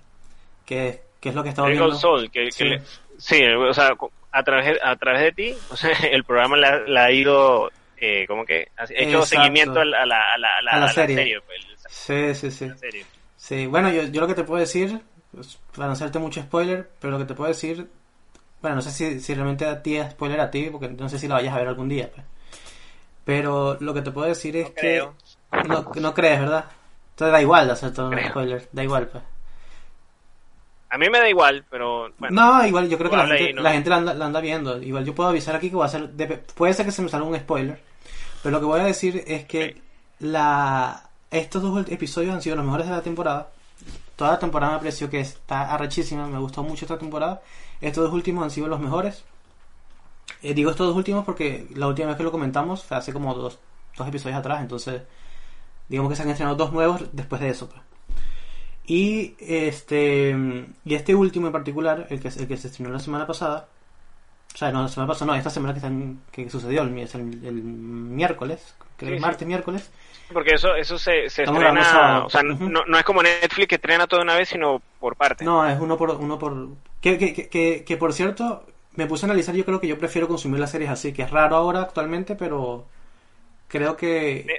Que, 0.65 1.01
que 1.19 1.29
es 1.29 1.35
lo 1.35 1.43
que 1.43 1.49
he 1.49 1.51
estado 1.51 1.67
Better 1.67 1.81
viendo. 1.81 1.93
Call 1.93 1.99
Saul, 2.01 2.31
que, 2.31 2.45
que 2.45 2.51
Sí. 2.51 2.63
le- 2.63 2.81
sí, 3.17 3.43
o 3.43 3.73
sea, 3.73 3.95
a 4.35 4.43
través, 4.43 4.79
a 4.83 4.95
través 4.97 5.21
de 5.21 5.31
ti, 5.31 5.55
o 5.69 5.75
sea, 5.77 5.91
el 6.11 6.23
programa 6.23 6.57
la, 6.57 6.79
la 6.87 7.05
ha 7.05 7.11
ido, 7.11 7.71
eh, 7.97 8.25
como 8.27 8.45
que, 8.45 8.67
ha 8.77 8.83
hecho 8.83 8.93
Exacto. 9.19 9.25
seguimiento 9.25 9.79
a 9.79 9.85
la, 9.85 10.03
a 10.03 10.05
la, 10.05 10.17
a 10.37 10.61
la, 10.61 10.71
a 10.85 10.87
serie. 10.89 11.39
pues, 11.41 11.59
Sí, 11.89 12.35
sí, 12.35 12.51
sí. 12.51 12.69
serie. 12.77 13.05
Sí, 13.37 13.65
bueno, 13.67 13.91
yo, 13.91 14.03
yo 14.03 14.21
lo 14.21 14.27
que 14.27 14.33
te 14.33 14.43
puedo 14.43 14.59
decir, 14.59 15.01
pues, 15.31 15.57
para 15.75 15.87
no 15.87 15.93
hacerte 15.93 16.19
mucho 16.19 16.41
spoiler, 16.41 16.89
pero 16.99 17.11
lo 17.11 17.19
que 17.19 17.25
te 17.25 17.33
puedo 17.35 17.47
decir, 17.47 17.87
bueno, 18.61 18.75
no 18.77 18.81
sé 18.81 18.91
si, 18.91 19.19
si 19.19 19.33
realmente 19.33 19.65
a 19.65 19.81
ti 19.81 19.95
es 19.97 20.11
spoiler 20.11 20.39
a 20.41 20.51
ti, 20.51 20.69
porque 20.71 20.89
no 20.89 21.07
sé 21.09 21.17
si 21.19 21.27
la 21.27 21.35
vayas 21.35 21.53
a 21.53 21.59
ver 21.59 21.67
algún 21.67 21.87
día, 21.89 22.09
pues. 22.13 22.25
Pero 23.23 23.77
lo 23.79 23.93
que 23.93 24.01
te 24.01 24.11
puedo 24.11 24.27
decir 24.27 24.55
es 24.57 24.67
No 24.69 24.73
que 24.75 24.79
creo. 24.81 25.15
no, 25.67 25.91
no 25.95 26.13
crees, 26.13 26.39
¿verdad? 26.39 26.65
Entonces 27.11 27.31
da 27.31 27.41
igual 27.41 27.69
hacer 27.71 27.93
todo 27.93 28.09
un 28.09 28.19
spoiler, 28.23 28.67
da 28.71 28.83
igual, 28.83 29.07
pues. 29.07 29.23
A 30.89 30.97
mí 30.97 31.09
me 31.09 31.19
da 31.19 31.27
igual, 31.29 31.65
pero 31.69 32.11
bueno. 32.19 32.41
No, 32.41 32.65
igual 32.65 32.87
yo 32.89 32.97
creo 32.97 33.09
que 33.09 33.17
la 33.17 33.27
gente, 33.27 33.43
ahí, 33.49 33.53
¿no? 33.53 33.61
la 33.63 33.71
gente 33.73 33.89
la 33.89 33.95
anda, 33.97 34.13
la 34.13 34.25
anda 34.27 34.39
viendo. 34.39 34.81
Igual 34.81 35.03
yo 35.05 35.13
puedo 35.15 35.29
avisar 35.29 35.55
aquí 35.55 35.69
que 35.69 35.75
voy 35.75 35.83
a 35.83 35.87
hacer. 35.87 36.09
de- 36.09 36.37
puede 36.37 36.73
ser 36.73 36.85
que 36.85 36.91
se 36.91 37.01
me 37.01 37.09
salga 37.09 37.25
un 37.27 37.35
spoiler. 37.37 37.81
Pero 38.43 38.53
lo 38.53 38.59
que 38.59 38.65
voy 38.65 38.79
a 38.79 38.83
decir 38.85 39.23
es 39.27 39.45
que 39.45 39.81
la 40.19 41.09
estos 41.31 41.61
dos 41.61 41.85
episodios 41.89 42.33
han 42.33 42.41
sido 42.41 42.55
los 42.55 42.63
mejores 42.65 42.87
de 42.87 42.93
la 42.93 43.01
temporada. 43.01 43.49
Toda 44.15 44.31
la 44.31 44.39
temporada 44.39 44.73
me 44.73 44.77
pareció 44.79 45.09
que 45.09 45.19
está 45.19 45.73
arrechísima. 45.73 46.27
Me 46.27 46.37
gustó 46.39 46.63
mucho 46.63 46.85
esta 46.85 46.97
temporada. 46.97 47.41
Estos 47.81 48.05
dos 48.05 48.13
últimos 48.13 48.43
han 48.43 48.51
sido 48.51 48.67
los 48.67 48.79
mejores. 48.79 49.23
Eh, 50.41 50.53
digo 50.53 50.69
estos 50.71 50.87
dos 50.87 50.95
últimos 50.95 51.25
porque 51.25 51.67
la 51.75 51.87
última 51.87 52.07
vez 52.09 52.17
que 52.17 52.23
lo 52.23 52.31
comentamos 52.31 52.83
fue 52.83 52.95
hace 52.97 53.11
como 53.11 53.33
dos, 53.33 53.59
dos 53.97 54.07
episodios 54.07 54.37
atrás. 54.39 54.61
Entonces, 54.61 55.01
digamos 55.89 56.09
que 56.11 56.15
se 56.15 56.23
han 56.23 56.29
estrenado 56.29 56.55
dos 56.55 56.71
nuevos 56.71 57.03
después 57.11 57.41
de 57.41 57.49
eso. 57.49 57.67
pues. 57.67 57.81
Y 58.87 59.35
este 59.39 60.35
y 60.85 60.95
este 60.95 61.15
último 61.15 61.47
en 61.47 61.53
particular, 61.53 62.07
el 62.09 62.19
que, 62.21 62.27
el 62.29 62.47
que 62.47 62.57
se 62.57 62.67
estrenó 62.67 62.91
la 62.91 62.99
semana 62.99 63.25
pasada, 63.27 63.67
o 64.53 64.57
sea, 64.57 64.71
no 64.71 64.83
la 64.83 64.89
semana 64.89 65.07
pasada, 65.09 65.31
no, 65.33 65.37
esta 65.37 65.49
semana 65.51 65.73
que, 65.73 65.79
están, 65.79 66.21
que 66.31 66.49
sucedió, 66.49 66.83
el, 66.83 66.97
el, 66.97 67.45
el 67.45 67.63
miércoles, 67.63 68.75
creo 68.97 69.11
Sí, 69.11 69.13
el 69.13 69.19
sí. 69.19 69.21
martes, 69.21 69.47
miércoles. 69.47 69.91
Porque 70.33 70.55
eso, 70.55 70.75
eso 70.75 70.97
se, 70.99 71.29
se 71.29 71.43
estrena, 71.43 71.83
sábado. 71.83 72.25
o 72.25 72.29
sea, 72.29 72.43
no, 72.43 72.85
no 72.85 72.97
es 72.97 73.03
como 73.03 73.21
Netflix 73.23 73.67
que 73.67 73.75
estrena 73.75 74.07
todo 74.07 74.19
de 74.19 74.23
una 74.25 74.35
vez, 74.35 74.49
sino 74.49 74.81
por 74.99 75.15
partes. 75.15 75.47
No, 75.47 75.67
es 75.67 75.79
uno 75.79 75.97
por... 75.97 76.11
Uno 76.11 76.39
por 76.39 76.69
que, 77.01 77.17
que, 77.17 77.33
que, 77.33 77.49
que, 77.49 77.83
que, 77.85 77.97
por 77.97 78.13
cierto, 78.13 78.65
me 78.95 79.05
puse 79.07 79.25
a 79.25 79.27
analizar, 79.27 79.55
yo 79.55 79.65
creo 79.65 79.79
que 79.79 79.87
yo 79.87 79.97
prefiero 79.99 80.27
consumir 80.27 80.59
las 80.59 80.71
series 80.71 80.89
así, 80.89 81.13
que 81.13 81.21
es 81.23 81.31
raro 81.31 81.55
ahora 81.55 81.81
actualmente, 81.81 82.35
pero 82.35 82.87
creo 83.67 83.97
que... 83.97 84.53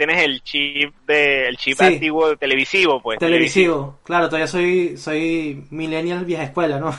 Tienes 0.00 0.22
el 0.24 0.42
chip 0.42 0.94
de, 1.06 1.46
el 1.48 1.58
chip 1.58 1.76
Sí. 1.78 1.84
antiguo 1.84 2.34
televisivo, 2.38 3.02
pues. 3.02 3.18
Televisivo, 3.18 3.98
claro, 4.02 4.28
todavía 4.28 4.46
soy 4.46 4.96
soy 4.96 5.66
millennial 5.68 6.24
vieja 6.24 6.44
escuela, 6.44 6.78
¿no? 6.80 6.90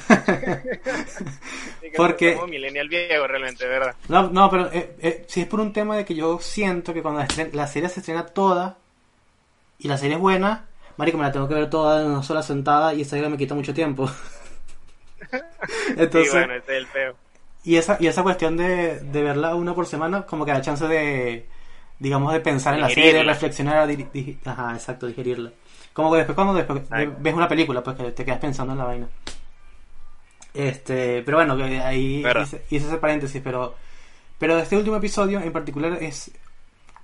Porque- 1.98 2.34
somos 2.36 2.48
millennial 2.50 2.88
viejo 2.90 3.26
realmente, 3.28 3.66
¿verdad? 3.66 3.96
No, 4.08 4.30
no, 4.30 4.52
pero 4.52 4.72
eh, 4.72 4.96
eh, 5.00 5.26
si 5.28 5.42
es 5.42 5.48
por 5.48 5.62
un 5.62 5.74
tema 5.74 5.98
de 5.98 6.06
que 6.06 6.14
yo 6.14 6.38
siento 6.40 6.94
que 6.94 7.02
cuando 7.02 7.22
la, 7.22 7.28
estren- 7.28 7.52
la 7.54 7.66
serie 7.66 7.90
se 7.90 8.02
estrena 8.02 8.28
toda 8.28 8.78
y 9.80 9.88
la 9.88 9.98
serie 9.98 10.14
es 10.16 10.22
buena, 10.22 10.68
marico, 10.98 11.18
me 11.18 11.24
la 11.24 11.32
tengo 11.32 11.48
que 11.48 11.56
ver 11.56 11.72
toda 11.72 12.04
en 12.04 12.12
una 12.12 12.22
sola 12.22 12.44
sentada 12.44 12.94
y 12.94 13.02
esa 13.02 13.18
idea 13.18 13.30
me 13.30 13.38
quita 13.38 13.56
mucho 13.56 13.74
tiempo. 13.74 14.08
Entonces, 15.98 16.32
sí, 16.32 16.38
bueno, 16.38 16.54
ese 16.54 16.72
es 16.72 16.78
el 16.78 16.88
feo. 16.88 17.16
y 17.64 17.76
esa 17.78 17.98
y 18.00 18.08
esa 18.08 18.24
cuestión 18.24 18.58
de, 18.58 19.00
de 19.00 19.22
verla 19.24 19.56
una 19.56 19.74
por 19.74 19.86
semana 19.86 20.26
como 20.26 20.46
que 20.46 20.52
da 20.52 20.62
chance 20.62 20.88
de 20.88 21.46
digamos 22.02 22.34
de 22.34 22.40
pensar 22.40 22.74
en 22.74 22.82
la 22.82 22.88
serie, 22.96 23.24
reflexionar, 23.34 23.88
di- 23.88 24.08
di- 24.14 24.38
ajá, 24.46 24.74
exacto, 24.74 25.08
digerirla. 25.08 25.52
Como 25.94 26.12
que 26.12 26.18
después 26.18 26.36
cuando 26.36 26.54
después 26.54 26.82
ves 27.20 27.34
una 27.34 27.48
película, 27.48 27.84
pues 27.84 27.96
que 27.98 28.12
te 28.12 28.26
quedas 28.26 28.40
pensando 28.40 28.74
en 28.74 28.80
la 28.80 28.86
vaina. 28.86 29.08
Este, 30.54 31.22
pero 31.24 31.38
bueno, 31.38 31.56
que 31.56 31.80
ahí 31.80 32.24
hice, 32.44 32.66
hice 32.70 32.88
ese 32.88 32.98
paréntesis, 32.98 33.42
pero 33.44 33.76
pero 34.38 34.58
este 34.58 34.76
último 34.76 34.98
episodio 34.98 35.40
en 35.40 35.54
particular 35.54 35.94
es 36.02 36.32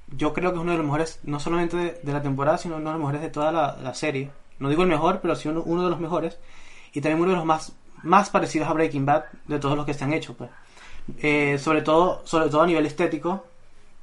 yo 0.09 0.33
creo 0.33 0.51
que 0.51 0.57
es 0.57 0.61
uno 0.61 0.71
de 0.71 0.77
los 0.77 0.85
mejores 0.85 1.19
no 1.23 1.39
solamente 1.39 1.77
de, 1.77 1.99
de 2.01 2.11
la 2.13 2.21
temporada, 2.21 2.57
sino 2.57 2.75
uno 2.77 2.85
de 2.89 2.93
los 2.93 2.99
mejores 2.99 3.21
de 3.21 3.29
toda 3.29 3.51
la, 3.51 3.77
la 3.81 3.93
serie. 3.93 4.31
No 4.59 4.69
digo 4.69 4.83
el 4.83 4.89
mejor, 4.89 5.19
pero 5.21 5.35
sí 5.35 5.47
uno, 5.47 5.61
uno 5.65 5.83
de 5.83 5.89
los 5.89 5.99
mejores 5.99 6.37
y 6.93 6.99
también 7.01 7.21
uno 7.21 7.31
de 7.31 7.37
los 7.37 7.45
más 7.45 7.73
más 8.03 8.29
parecidos 8.29 8.67
a 8.69 8.73
Breaking 8.73 9.05
Bad 9.05 9.25
de 9.45 9.59
todos 9.59 9.75
los 9.77 9.85
que 9.85 9.93
se 9.93 10.03
han 10.03 10.13
hecho, 10.13 10.33
pues. 10.35 10.49
Eh, 11.19 11.57
sobre 11.59 11.81
todo 11.83 12.21
sobre 12.25 12.49
todo 12.49 12.61
a 12.63 12.67
nivel 12.67 12.85
estético 12.85 13.45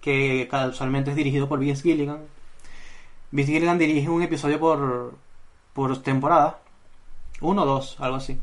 que 0.04 0.46
casualmente 0.50 1.10
es 1.10 1.16
dirigido 1.16 1.48
por 1.48 1.58
Vince 1.58 1.82
Gilligan. 1.82 2.20
Vince 3.30 3.52
Gilligan 3.52 3.78
dirige 3.78 4.08
un 4.10 4.22
episodio 4.22 4.60
por 4.60 5.14
por 5.72 6.02
temporada. 6.02 6.58
Uno 7.40 7.62
o 7.62 7.66
dos 7.66 7.96
algo 8.00 8.16
así. 8.18 8.38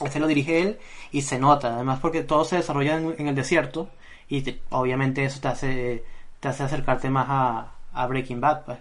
Este 0.00 0.20
lo 0.20 0.28
dirige 0.28 0.62
él 0.62 0.78
y 1.10 1.22
se 1.22 1.38
nota 1.40 1.74
además 1.74 1.98
porque 2.00 2.22
todo 2.22 2.44
se 2.44 2.56
desarrolla 2.56 2.96
en, 2.98 3.14
en 3.18 3.26
el 3.28 3.34
desierto 3.34 3.90
y 4.28 4.42
te- 4.42 4.60
obviamente 4.70 5.24
eso 5.24 5.40
te 5.40 5.48
hace 5.48 6.04
te 6.40 6.48
hace 6.48 6.62
acercarte 6.62 7.10
más 7.10 7.26
a, 7.28 7.72
a 7.92 8.06
Breaking 8.06 8.40
Bad 8.40 8.64
pues. 8.64 8.78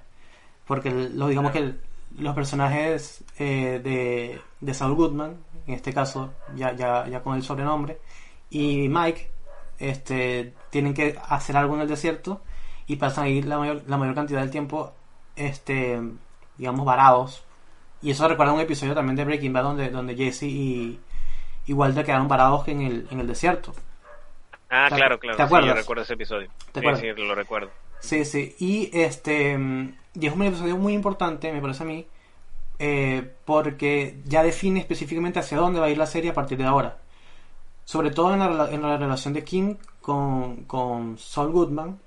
Porque 0.67 0.91
lo 0.91 1.27
digamos 1.27 1.51
que 1.51 1.73
los 2.19 2.35
personajes 2.35 3.23
eh, 3.39 3.81
de, 3.83 4.39
de 4.59 4.73
Saul 4.73 4.93
Goodman, 4.95 5.37
en 5.67 5.73
este 5.73 5.91
caso 5.91 6.31
ya, 6.55 6.73
ya, 6.73 7.07
ya 7.07 7.21
con 7.23 7.35
el 7.35 7.43
sobrenombre, 7.43 7.99
y 8.49 8.87
Mike 8.89 9.31
este, 9.81 10.53
tienen 10.69 10.93
que 10.93 11.17
hacer 11.27 11.57
algo 11.57 11.75
en 11.75 11.81
el 11.81 11.87
desierto 11.87 12.41
y 12.87 12.95
pasan 12.95 13.25
ahí 13.25 13.41
la 13.41 13.57
mayor, 13.57 13.83
la 13.87 13.97
mayor 13.97 14.15
cantidad 14.15 14.41
del 14.41 14.51
tiempo, 14.51 14.93
este, 15.35 15.99
digamos, 16.57 16.85
varados. 16.85 17.43
Y 18.01 18.11
eso 18.11 18.27
recuerda 18.27 18.53
un 18.53 18.59
episodio 18.59 18.93
también 18.93 19.15
de 19.15 19.25
Breaking 19.25 19.53
Bad 19.53 19.63
donde, 19.63 19.89
donde 19.89 20.15
Jesse 20.15 20.43
y, 20.43 20.99
y 21.65 21.73
Walter 21.73 22.05
quedaron 22.05 22.27
varados 22.27 22.67
en 22.67 22.81
el, 22.81 23.07
en 23.11 23.19
el 23.19 23.27
desierto. 23.27 23.73
Ah, 24.69 24.87
claro, 24.89 25.19
claro. 25.19 25.37
¿Te 25.37 25.43
acuerdas? 25.43 25.69
Sí, 25.69 25.75
yo 25.75 25.81
recuerdo 25.81 26.03
ese 26.03 26.13
episodio. 26.13 26.47
¿Te 26.71 26.79
sí, 26.79 26.87
acuerdas? 26.87 27.01
sí, 27.01 27.21
lo 27.21 27.35
recuerdo. 27.35 27.69
Sí, 27.99 28.25
sí. 28.25 28.55
Y 28.57 28.89
este 28.93 29.57
y 30.13 30.27
es 30.27 30.33
un 30.33 30.43
episodio 30.43 30.77
muy 30.77 30.93
importante, 30.93 31.51
me 31.51 31.61
parece 31.61 31.83
a 31.83 31.85
mí, 31.85 32.05
eh, 32.79 33.31
porque 33.45 34.17
ya 34.25 34.43
define 34.43 34.79
específicamente 34.79 35.39
hacia 35.39 35.57
dónde 35.57 35.79
va 35.79 35.85
a 35.85 35.89
ir 35.89 35.97
la 35.97 36.05
serie 36.05 36.31
a 36.31 36.33
partir 36.33 36.57
de 36.57 36.65
ahora. 36.65 36.97
Sobre 37.85 38.11
todo 38.11 38.33
en 38.33 38.39
la, 38.39 38.69
en 38.71 38.81
la 38.81 38.97
relación 38.97 39.33
de 39.33 39.43
King 39.43 39.75
con, 40.01 40.63
con 40.65 41.17
Saul 41.17 41.51
Goodman. 41.51 41.99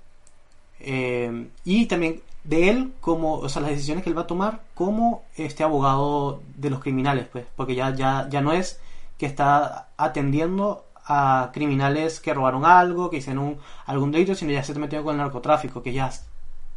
eh, 0.79 1.49
y 1.63 1.85
también 1.87 2.21
de 2.43 2.69
él 2.69 2.93
como, 3.01 3.35
o 3.39 3.49
sea, 3.49 3.61
las 3.61 3.71
decisiones 3.71 4.03
que 4.03 4.09
él 4.09 4.17
va 4.17 4.23
a 4.23 4.27
tomar 4.27 4.61
como 4.75 5.23
este 5.35 5.63
abogado 5.63 6.41
de 6.57 6.69
los 6.69 6.79
criminales, 6.79 7.27
pues, 7.31 7.45
porque 7.55 7.75
ya, 7.75 7.93
ya, 7.95 8.27
ya 8.29 8.41
no 8.41 8.51
es 8.53 8.79
que 9.17 9.25
está 9.25 9.89
atendiendo 9.97 10.85
a 11.07 11.49
criminales 11.53 12.19
que 12.19 12.33
robaron 12.33 12.65
algo, 12.65 13.09
que 13.09 13.17
hicieron 13.17 13.43
un- 13.43 13.57
algún 13.85 14.11
delito, 14.11 14.35
sino 14.35 14.51
ya 14.51 14.63
se 14.63 14.71
está 14.73 14.79
metiendo 14.81 15.05
con 15.05 15.15
el 15.15 15.21
narcotráfico, 15.21 15.81
que 15.81 15.93
ya 15.93 16.11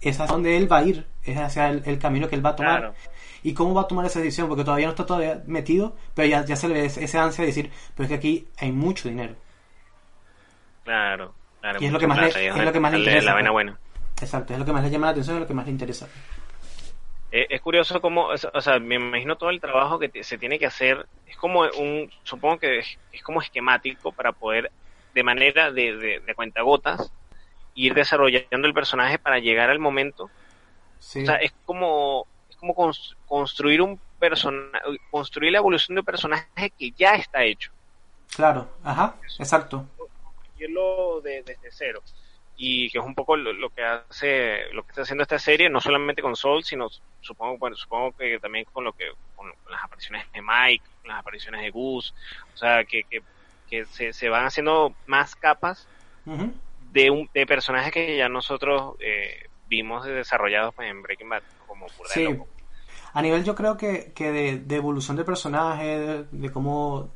es 0.01 0.21
hacia 0.21 0.33
donde 0.33 0.57
él 0.57 0.71
va 0.71 0.79
a 0.79 0.83
ir, 0.85 1.07
es 1.25 1.37
hacia 1.39 1.69
el, 1.71 1.83
el 1.87 1.99
camino 1.99 2.29
que 2.29 2.37
él 2.37 2.45
va 2.45 2.51
a 2.51 2.57
tomar. 2.57 2.79
Claro. 2.81 2.95
¿Y 3.43 3.55
cómo 3.55 3.73
va 3.75 3.83
a 3.83 3.87
tomar 3.89 4.05
esa 4.07 4.19
decisión? 4.19 4.49
Porque 4.49 4.65
todavía 4.65 4.87
no 4.87 4.93
está 4.93 5.07
todavía 5.07 5.43
metido, 5.47 5.97
pero 6.15 6.29
ya, 6.29 6.45
ya 6.45 6.57
se 6.57 6.69
le 6.69 6.75
ve 6.75 6.85
ese, 6.87 7.05
ese 7.05 7.19
ansia 7.19 7.43
de 7.43 7.47
decir, 7.49 7.71
pero 7.95 8.05
es 8.05 8.09
que 8.09 8.15
aquí 8.17 8.49
hay 8.59 8.73
mucho 8.73 9.09
dinero. 9.09 9.35
Claro, 10.85 11.35
claro. 11.61 11.79
Y 11.81 11.87
es 11.87 11.93
lo 11.93 11.99
que 11.99 12.07
más 12.07 12.19
le- 12.19 12.49
es 12.49 12.57
lo 12.65 12.73
que 12.73 12.81
más 12.81 12.93
le 12.93 12.99
interesa, 12.99 13.27
La 13.35 13.41
pues. 13.41 13.51
buena. 13.51 13.79
Exacto, 14.21 14.53
es 14.53 14.59
lo 14.59 14.65
que 14.65 14.73
más 14.73 14.83
le 14.83 14.91
llama 14.91 15.07
la 15.07 15.11
atención, 15.13 15.37
es 15.37 15.41
lo 15.43 15.47
que 15.47 15.55
más 15.55 15.67
le 15.67 15.73
interesa. 15.73 16.09
Eh, 17.31 17.47
es 17.51 17.61
curioso 17.61 18.01
cómo, 18.01 18.29
o 18.29 18.61
sea, 18.61 18.79
me 18.79 18.95
imagino 18.97 19.37
todo 19.37 19.51
el 19.51 19.61
trabajo 19.61 19.99
que 19.99 20.25
se 20.25 20.39
tiene 20.39 20.59
que 20.59 20.67
hacer, 20.67 21.07
es 21.27 21.37
como 21.37 21.61
un, 21.79 22.11
supongo 22.25 22.59
que 22.59 22.79
es, 22.79 22.99
es 23.13 23.23
como 23.23 23.43
esquemático 23.43 24.13
para 24.13 24.33
poder, 24.33 24.73
de 25.15 25.23
manera 25.23 25.71
de, 25.71 25.95
de, 25.97 26.21
de 26.21 26.35
cuentagotas, 26.35 27.13
ir 27.85 27.95
desarrollando 27.95 28.67
el 28.67 28.75
personaje 28.75 29.19
para 29.19 29.39
llegar 29.39 29.71
al 29.71 29.79
momento. 29.79 30.31
Sí, 30.99 31.23
O 31.23 31.27
sea, 31.27 31.37
es 31.37 31.53
como, 31.65 32.27
es 32.51 32.57
como 32.57 32.75
cons- 32.75 33.17
construir 33.27 33.81
un 33.83 34.01
personaje, 34.19 34.85
construir 35.11 35.53
la 35.53 35.59
evolución 35.59 35.95
de 35.95 36.01
un 36.01 36.07
personaje 36.07 36.71
que 36.79 36.91
ya 36.93 37.15
está 37.15 37.45
hecho. 37.45 37.71
claro, 38.35 38.69
ajá, 38.85 39.17
exacto. 39.39 39.87
construirlo 39.97 41.21
de- 41.23 41.43
desde 41.43 41.71
cero. 41.71 42.03
Y 42.61 42.91
que 42.91 42.99
es 42.99 43.05
un 43.05 43.15
poco 43.15 43.37
lo, 43.37 43.53
lo 43.53 43.71
que 43.71 43.85
hace, 43.85 44.65
lo 44.73 44.83
que 44.83 44.91
está 44.91 45.03
haciendo 45.03 45.23
esta 45.23 45.39
serie, 45.39 45.71
no 45.71 45.81
solamente 45.81 46.23
con 46.23 46.35
Soul, 46.35 46.65
sino 46.65 46.89
supongo, 47.21 47.57
bueno, 47.59 47.77
supongo 47.77 48.13
que 48.13 48.41
también 48.41 48.65
con 48.73 48.83
lo 48.85 48.93
que, 48.93 49.05
con, 49.37 49.53
con 49.63 49.73
las 49.73 49.85
apariciones 49.85 50.27
de 50.33 50.43
Mike, 50.43 50.85
con 51.03 51.09
las 51.11 51.21
apariciones 51.21 51.61
de 51.63 51.71
Gus, 51.71 52.13
o 52.55 52.57
sea, 52.57 52.85
que, 52.85 53.05
que, 53.05 53.23
que 53.71 53.85
se, 53.87 54.13
se 54.13 54.29
van 54.29 54.47
haciendo 54.47 54.93
más 55.07 55.37
capas 55.37 55.87
Ujú. 56.27 56.53
De 56.93 57.11
un, 57.11 57.29
de 57.35 57.47
personajes 57.47 57.93
que 57.93 58.17
ya 58.17 58.29
nosotros 58.29 58.95
eh, 59.01 59.47
vimos 59.69 60.05
desarrollados 60.05 60.75
pues, 60.75 60.91
en 60.91 61.03
Breaking 61.03 61.29
Bad, 61.29 61.43
como 61.67 61.87
de 61.87 61.93
Sí. 62.09 62.25
Loco. 62.25 62.49
A 63.15 63.23
nivel 63.23 63.43
yo 63.45 63.55
creo 63.55 63.77
que, 63.77 64.13
que 64.15 64.31
de, 64.31 64.59
de 64.59 64.77
evolución 64.77 65.17
de 65.17 65.25
personaje, 65.25 65.99
de, 65.99 66.25
de 66.31 66.51
cómo, 66.53 67.11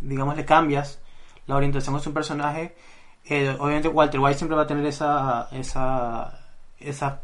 digamos, 0.00 0.36
le 0.36 0.44
cambias 0.44 1.00
la 1.46 1.56
orientación 1.56 1.98
de 2.00 2.08
un 2.08 2.14
personaje, 2.14 2.76
eh, 3.24 3.54
obviamente 3.58 3.88
Walter 3.88 4.20
White 4.20 4.38
siempre 4.38 4.56
va 4.56 4.62
a 4.62 4.66
tener 4.66 4.86
esa, 4.86 5.48
esa, 5.52 6.48
esa, 6.78 7.22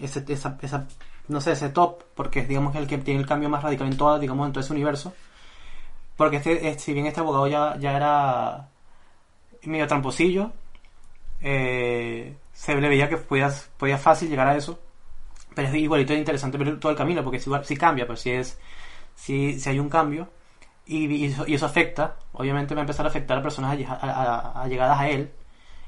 ese- 0.00 0.24
esa, 0.32 0.58
esa, 0.62 0.86
no 1.28 1.40
sé, 1.40 1.52
ese 1.52 1.68
top, 1.68 2.02
porque 2.14 2.40
es, 2.40 2.48
digamos, 2.48 2.74
el 2.76 2.86
que 2.86 2.98
tiene 2.98 3.20
el 3.20 3.26
cambio 3.26 3.48
más 3.48 3.62
radical 3.62 3.86
en 3.88 3.96
toda, 3.96 4.18
digamos, 4.18 4.46
en 4.46 4.52
todo 4.52 4.64
ese 4.64 4.72
universo. 4.72 5.12
Porque 6.16 6.36
este, 6.36 6.68
este- 6.68 6.78
si 6.78 6.92
bien 6.94 7.06
este 7.06 7.20
abogado 7.20 7.46
ya, 7.48 7.76
ya 7.78 7.96
era 7.96 8.68
medio 9.62 9.86
tramposillo, 9.86 10.52
eh, 11.42 12.36
se 12.52 12.74
le 12.76 12.88
veía 12.88 13.08
que 13.08 13.16
podía, 13.18 13.50
podía 13.78 13.98
fácil 13.98 14.28
llegar 14.30 14.48
a 14.48 14.56
eso. 14.56 14.78
Pero 15.54 15.68
es 15.68 15.74
igualito 15.74 16.12
de 16.12 16.18
interesante 16.20 16.58
ver 16.58 16.80
todo 16.80 16.92
el 16.92 16.98
camino, 16.98 17.22
porque 17.24 17.38
si, 17.40 17.50
si 17.64 17.76
cambia, 17.76 18.06
pues 18.06 18.20
si 18.20 18.30
es 18.30 18.58
si, 19.14 19.60
si 19.60 19.70
hay 19.70 19.78
un 19.80 19.88
cambio 19.90 20.28
y, 20.86 21.06
y 21.26 21.54
eso, 21.54 21.66
afecta, 21.66 22.16
obviamente 22.32 22.74
va 22.74 22.80
a 22.82 22.84
empezar 22.84 23.06
a 23.06 23.10
afectar 23.10 23.38
a 23.38 23.42
personas 23.42 23.72
allegadas 23.72 25.00
a 25.00 25.08
él. 25.10 25.32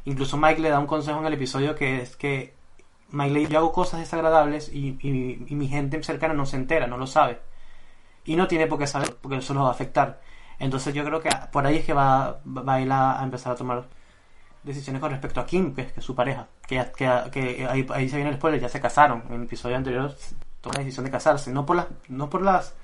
Incluso 0.06 0.36
Mike 0.38 0.60
le 0.62 0.70
da 0.70 0.78
un 0.80 0.86
consejo 0.86 1.20
en 1.20 1.26
el 1.26 1.34
episodio 1.34 1.74
que 1.76 2.02
es 2.02 2.16
que 2.16 2.54
Mike 3.10 3.32
le 3.34 3.40
dice, 3.40 3.52
yo 3.54 3.58
hago 3.60 3.72
cosas 3.72 4.00
desagradables 4.00 4.70
y, 4.72 4.98
y- 5.02 5.54
mi 5.56 5.68
gente 5.68 6.02
cercana 6.04 6.34
no 6.34 6.46
se 6.46 6.56
entera, 6.56 6.86
no 6.88 6.98
lo 6.98 7.06
sabe. 7.06 7.40
Y 8.24 8.36
no 8.36 8.48
tiene 8.48 8.66
por 8.66 8.78
qué 8.78 8.86
saber, 8.86 9.16
porque 9.20 9.38
eso 9.38 9.54
lo 9.54 9.62
va 9.64 9.68
a 9.68 9.72
afectar. 9.72 10.20
Entonces 10.58 10.94
yo 10.94 11.04
creo 11.04 11.20
que 11.20 11.30
por 11.52 11.66
ahí 11.66 11.76
es 11.78 11.84
que 11.84 11.92
va, 11.92 12.40
va 12.46 12.74
a 12.74 12.80
ir 12.80 12.90
a 12.92 13.20
empezar 13.22 13.52
a 13.52 13.56
tomar 13.56 13.84
decisiones 14.64 15.00
con 15.00 15.11
respecto 15.11 15.40
a 15.40 15.46
Kim, 15.46 15.74
que 15.74 15.92
es, 15.96 16.05
su 16.05 16.14
pareja. 16.14 16.48
Que, 16.66 16.77
ya- 16.77 17.31
que, 17.31 17.66
ahí, 17.68 17.87
ahí 17.90 18.09
se 18.09 18.16
viene 18.16 18.31
el 18.31 18.37
spoiler, 18.37 18.61
ya 18.61 18.68
se 18.68 18.81
casaron. 18.81 19.22
En 19.29 19.35
el 19.35 19.42
episodio 19.44 19.77
anterior 19.77 20.14
tomó 20.61 20.72
la 20.74 20.81
decisión 20.81 21.05
de 21.05 21.11
casarse. 21.11 21.53
No 21.53 21.66
por 21.66 21.77
las, 21.77 21.87
no 22.09 22.31
por 22.31 22.42
las, 22.42 22.74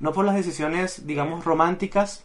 no 0.00 0.12
por 0.12 0.24
las 0.24 0.34
decisiones, 0.34 1.06
digamos, 1.06 1.44
románticas, 1.44 2.24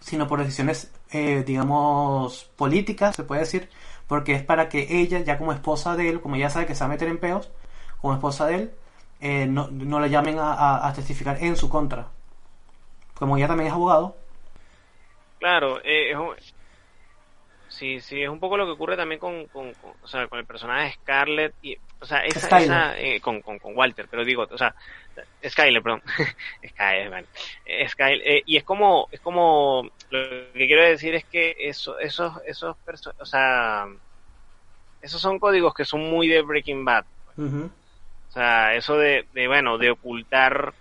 sino 0.00 0.26
por 0.26 0.40
decisiones, 0.40 0.92
eh, 1.10 1.44
digamos, 1.46 2.50
políticas, 2.56 3.16
se 3.16 3.24
puede 3.24 3.42
decir, 3.42 3.68
porque 4.06 4.34
es 4.34 4.42
para 4.42 4.68
que 4.68 5.00
ella, 5.00 5.20
ya 5.20 5.38
como 5.38 5.52
esposa 5.52 5.96
de 5.96 6.08
él, 6.08 6.20
como 6.20 6.36
ella 6.36 6.50
sabe 6.50 6.66
que 6.66 6.74
se 6.74 6.80
va 6.80 6.86
a 6.86 6.90
meter 6.90 7.08
en 7.08 7.18
peos, 7.18 7.50
como 8.00 8.14
esposa 8.14 8.46
de 8.46 8.54
él, 8.54 8.70
eh, 9.20 9.46
no, 9.46 9.68
no 9.70 10.00
le 10.00 10.10
llamen 10.10 10.36
a, 10.40 10.92
testificar 10.94 11.42
en 11.42 11.56
su 11.56 11.68
contra. 11.68 12.08
Como 13.14 13.36
ella 13.36 13.48
también 13.48 13.68
es 13.68 13.72
abogado, 13.72 14.16
Claro, 15.38 15.78
eh, 15.84 16.12
sí, 17.68 18.00
sí, 18.00 18.22
es 18.22 18.28
un 18.30 18.40
poco 18.40 18.56
lo 18.56 18.66
que 18.66 18.72
ocurre 18.72 18.96
también 18.96 19.20
con, 19.20 19.48
con, 19.48 19.74
con- 19.74 19.94
o 20.00 20.08
sea, 20.08 20.28
con 20.28 20.38
el 20.38 20.46
personaje 20.46 20.86
de 20.86 20.92
Scarlett 20.94 21.56
y, 21.60 21.76
o 22.00 22.06
sea, 22.06 22.20
esa, 22.26 22.48
esa, 22.50 22.98
eh, 22.98 23.20
con, 23.20 23.42
con, 23.42 23.58
con 23.58 23.76
Walter, 23.76 24.08
pero 24.10 24.24
digo, 24.24 24.46
o 24.50 24.58
sea, 24.58 24.74
Skyler, 25.46 25.82
perdón, 25.82 26.02
Skyler, 26.68 27.10
bueno, 27.10 27.28
Eh, 27.64 27.88
Skyler, 27.88 28.28
eh, 28.28 28.42
y 28.46 28.56
es 28.58 28.64
como, 28.64 29.08
es 29.12 29.20
como, 29.20 29.88
lo 30.10 30.52
que 30.54 30.66
quiero 30.66 30.82
decir 30.84 31.14
es 31.14 31.26
que 31.26 31.54
eso, 31.58 31.98
esos, 31.98 32.34
esos, 32.46 32.76
o 33.18 33.26
sea, 33.26 33.86
esos 35.00 35.20
son 35.20 35.40
códigos 35.40 35.74
que 35.74 35.84
son 35.84 36.02
muy 36.08 36.28
de 36.28 36.40
Breaking 36.42 36.84
Bad, 36.84 37.04
Ujú. 37.38 37.70
o 38.28 38.30
sea, 38.30 38.74
eso 38.76 38.96
de, 38.96 39.26
de 39.32 39.48
bueno, 39.48 39.78
de 39.78 39.90
ocultar 39.90 40.74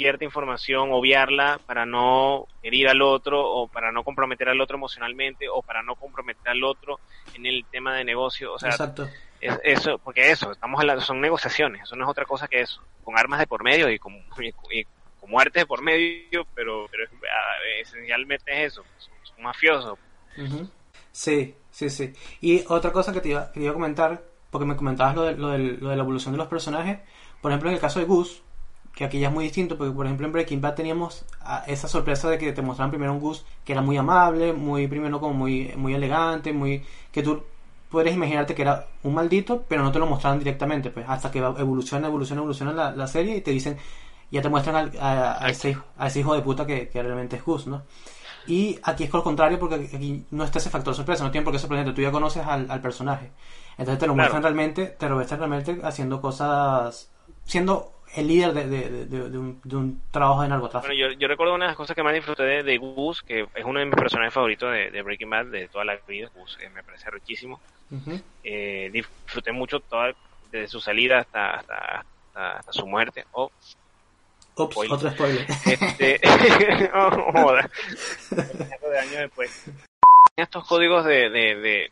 cierta 0.00 0.24
información, 0.24 0.88
obviarla 0.92 1.60
para 1.66 1.84
no 1.84 2.46
herir 2.62 2.88
al 2.88 3.02
otro 3.02 3.36
o 3.46 3.68
para 3.68 3.92
no 3.92 4.02
comprometer 4.02 4.48
al 4.48 4.60
otro 4.60 4.76
emocionalmente 4.76 5.46
o 5.52 5.62
para 5.62 5.82
no 5.82 5.94
comprometer 5.94 6.48
al 6.48 6.64
otro 6.64 7.00
en 7.34 7.44
el 7.44 7.66
tema 7.70 7.94
de 7.96 8.04
negocio, 8.04 8.52
o 8.54 8.58
sea, 8.58 8.70
exacto. 8.70 9.08
es- 9.38 9.60
eso, 9.62 9.98
porque 9.98 10.30
eso, 10.30 10.50
estamos 10.52 10.80
hablando, 10.80 11.02
son 11.02 11.20
negociaciones, 11.20 11.82
eso 11.82 11.96
no 11.96 12.04
es 12.04 12.10
otra 12.10 12.24
cosa 12.24 12.48
que 12.48 12.60
eso, 12.62 12.80
con 13.04 13.18
armas 13.18 13.40
de 13.40 13.46
por 13.46 13.62
medio 13.62 13.90
y 13.90 13.98
con, 13.98 14.14
y, 14.14 14.48
y 14.80 14.84
con 15.18 15.30
muertes 15.30 15.62
de 15.62 15.66
por 15.66 15.82
medio, 15.82 16.46
pero, 16.54 16.86
pero 16.90 17.04
ah, 17.30 17.56
esencialmente 17.82 18.50
es 18.52 18.72
eso, 18.72 18.86
son, 18.96 19.14
son 19.22 19.42
mafiosos. 19.44 19.98
Ujú. 20.36 20.66
Sí, 21.12 21.54
sí, 21.70 21.90
sí. 21.90 22.12
Y 22.40 22.64
otra 22.68 22.92
cosa 22.92 23.12
que 23.12 23.20
te 23.20 23.28
iba, 23.30 23.48
que 23.52 23.60
te 23.60 23.64
iba 23.64 23.70
a 23.72 23.74
comentar, 23.74 24.22
porque 24.50 24.66
me 24.66 24.76
comentabas 24.76 25.14
lo 25.14 25.22
de, 25.24 25.36
lo, 25.36 25.48
del- 25.48 25.78
lo 25.80 25.90
de 25.90 25.96
la 25.96 26.02
evolución 26.02 26.32
de 26.32 26.38
los 26.38 26.48
personajes, 26.48 26.98
por 27.40 27.50
ejemplo 27.50 27.68
en 27.68 27.74
el 27.74 27.80
caso 27.80 27.98
de 28.00 28.06
Gus, 28.06 28.42
que 28.94 29.04
aquí 29.04 29.18
ya 29.20 29.28
es 29.28 29.34
muy 29.34 29.44
distinto, 29.44 29.78
porque 29.78 29.92
por 29.94 30.06
ejemplo 30.06 30.26
en 30.26 30.32
Breaking 30.32 30.60
Bad 30.60 30.74
teníamos 30.74 31.24
esa 31.66 31.88
sorpresa 31.88 32.28
de 32.28 32.38
que 32.38 32.52
te 32.52 32.62
mostraban 32.62 32.90
primero 32.90 33.12
un 33.12 33.20
Gus 33.20 33.44
que 33.64 33.72
era 33.72 33.82
muy 33.82 33.96
amable, 33.96 34.52
muy 34.52 34.86
primero 34.88 35.20
como 35.20 35.34
muy, 35.34 35.72
muy 35.76 35.94
elegante, 35.94 36.52
muy 36.52 36.84
que 37.12 37.22
tú 37.22 37.42
puedes 37.90 38.14
imaginarte 38.14 38.54
que 38.54 38.62
era 38.62 38.86
un 39.02 39.14
maldito, 39.14 39.64
pero 39.68 39.82
no 39.82 39.90
te 39.92 39.98
lo 39.98 40.06
mostraban 40.06 40.38
directamente, 40.38 40.90
pues 40.90 41.06
hasta 41.08 41.30
que 41.30 41.38
evoluciona, 41.38 42.08
evoluciona, 42.08 42.40
evoluciona 42.40 42.72
la, 42.72 42.92
la 42.92 43.06
serie 43.06 43.36
y 43.36 43.40
te 43.40 43.50
dicen, 43.50 43.78
ya 44.30 44.42
te 44.42 44.48
muestran 44.48 44.76
al- 44.76 44.92
a, 45.00 45.44
a 45.44 45.50
ese, 45.50 45.70
hijo- 45.70 45.84
a 45.98 46.06
ese 46.06 46.20
hijo 46.20 46.34
de 46.34 46.42
puta 46.42 46.66
que, 46.66 46.88
que 46.88 47.02
realmente 47.02 47.36
es 47.36 47.44
Gus, 47.44 47.66
¿no? 47.66 47.82
Y 48.46 48.78
aquí 48.82 49.04
es 49.04 49.10
por 49.10 49.18
el 49.20 49.24
contrario, 49.24 49.58
porque 49.58 49.74
aquí 49.76 50.24
no 50.30 50.44
está 50.44 50.58
ese 50.58 50.70
factor 50.70 50.94
sorpresa, 50.94 51.24
no 51.24 51.30
tiene 51.30 51.44
por 51.44 51.52
qué 51.52 51.58
sorprenderte, 51.58 51.94
tú 51.94 52.02
ya 52.02 52.10
conoces 52.10 52.44
al, 52.46 52.70
al 52.70 52.80
personaje. 52.80 53.30
Entonces 53.78 53.98
te 53.98 54.06
lo 54.06 54.14
Claro. 54.14 54.16
muestran 54.16 54.42
realmente, 54.42 54.86
te 54.86 55.08
lo 55.08 55.16
muestran 55.16 55.40
realmente 55.40 55.80
haciendo 55.84 56.20
cosas, 56.20 57.10
siendo 57.44 57.92
el 58.16 58.26
líder 58.28 58.52
de, 58.52 58.66
de, 58.66 59.06
de- 59.06 59.38
un, 59.38 59.60
de 59.62 59.76
un 59.76 60.02
trabajo 60.10 60.42
de 60.42 60.48
narcotráfico. 60.48 60.92
Bueno, 60.94 61.12
yo, 61.12 61.18
yo 61.18 61.28
recuerdo 61.28 61.54
una 61.54 61.66
de 61.66 61.70
las 61.70 61.76
cosas 61.76 61.94
que 61.94 62.02
más 62.02 62.14
disfruté 62.14 62.62
de, 62.62 62.78
Gus, 62.78 63.22
que 63.22 63.46
es 63.54 63.64
uno 63.64 63.78
de 63.78 63.86
mis 63.86 63.94
personajes 63.94 64.34
favoritos 64.34 64.72
de, 64.72 65.02
Breaking 65.02 65.30
Bad 65.30 65.46
de 65.46 65.68
toda 65.68 65.84
la 65.84 65.96
vida, 66.08 66.28
Gus, 66.34 66.58
eh, 66.60 66.68
me 66.70 66.82
parece 66.82 67.10
riquísimo. 67.10 67.60
Eh, 68.44 68.90
disfruté 68.92 69.52
mucho 69.52 69.80
toda, 69.80 70.12
desde 70.50 70.68
su 70.68 70.80
salida 70.80 71.18
hasta, 71.20 71.56
hasta, 71.56 72.04
hasta, 72.34 72.72
su 72.72 72.86
muerte. 72.86 73.24
Oh, 73.32 73.50
Ops, 74.54 74.76
otro 74.90 75.10
spoiler. 75.10 75.46
Este, 75.64 76.20
oh, 76.94 77.32
joda. 77.32 77.70
de 78.30 78.98
años 78.98 79.16
después. 79.16 79.70
Estos 80.36 80.66
códigos 80.66 81.04
de, 81.04 81.30
de, 81.30 81.54
de, 81.56 81.90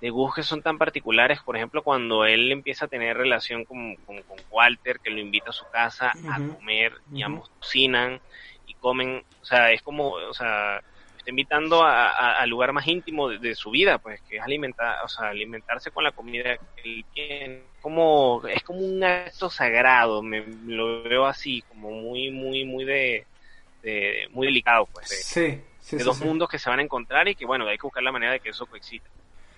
de 0.00 0.10
Gus 0.10 0.34
que 0.34 0.42
son 0.42 0.62
tan 0.62 0.78
particulares, 0.78 1.40
por 1.42 1.56
ejemplo, 1.56 1.82
cuando 1.82 2.24
él 2.24 2.50
empieza 2.50 2.86
a 2.86 2.88
tener 2.88 3.16
relación 3.16 3.64
con, 3.64 3.96
con, 3.96 4.22
Walter, 4.50 4.98
que 5.00 5.10
lo 5.10 5.20
invita 5.20 5.50
a 5.50 5.52
su 5.52 5.64
casa 5.70 6.12
a 6.28 6.36
comer, 6.36 6.94
y 7.12 7.24
uh 7.24 7.42
cocinan 7.58 8.20
y 8.66 8.74
comen, 8.74 9.22
o 9.40 9.44
sea, 9.44 9.70
es 9.72 9.82
como, 9.82 10.12
o 10.12 10.34
sea, 10.34 10.82
está 11.18 11.30
invitando 11.30 11.84
al 11.84 12.48
lugar 12.48 12.72
más 12.72 12.86
íntimo 12.86 13.28
de, 13.28 13.54
su 13.54 13.70
vida, 13.70 13.98
pues, 13.98 14.20
que 14.22 14.36
es 14.38 14.42
alimentar, 14.42 15.04
o 15.04 15.08
sea, 15.08 15.28
alimentarse 15.28 15.90
con 15.90 16.04
la 16.04 16.12
comida 16.12 16.56
que 16.56 16.82
él 16.82 17.04
tiene. 17.12 17.62
Como, 17.82 18.42
es 18.48 18.62
como 18.62 18.80
un 18.80 19.02
acto 19.04 19.50
sagrado, 19.50 20.22
me 20.22 20.44
lo 20.66 21.02
veo 21.02 21.26
así, 21.26 21.62
como 21.62 21.90
muy, 21.90 22.30
muy, 22.30 22.64
muy 22.64 22.84
de, 22.84 23.26
de 23.82 24.28
muy 24.30 24.46
delicado, 24.46 24.86
pues, 24.92 25.10
de, 25.10 25.16
sí, 25.16 25.62
sí, 25.80 25.96
de 25.96 26.04
dos 26.04 26.20
mundos 26.20 26.48
que 26.48 26.58
se 26.58 26.70
van 26.70 26.78
a 26.78 26.82
encontrar 26.82 27.28
y 27.28 27.34
que, 27.34 27.44
bueno, 27.44 27.66
hay 27.66 27.76
que 27.76 27.86
buscar 27.86 28.02
la 28.02 28.12
manera 28.12 28.32
de 28.32 28.40
que 28.40 28.50
eso 28.50 28.66
coexista 28.66 29.08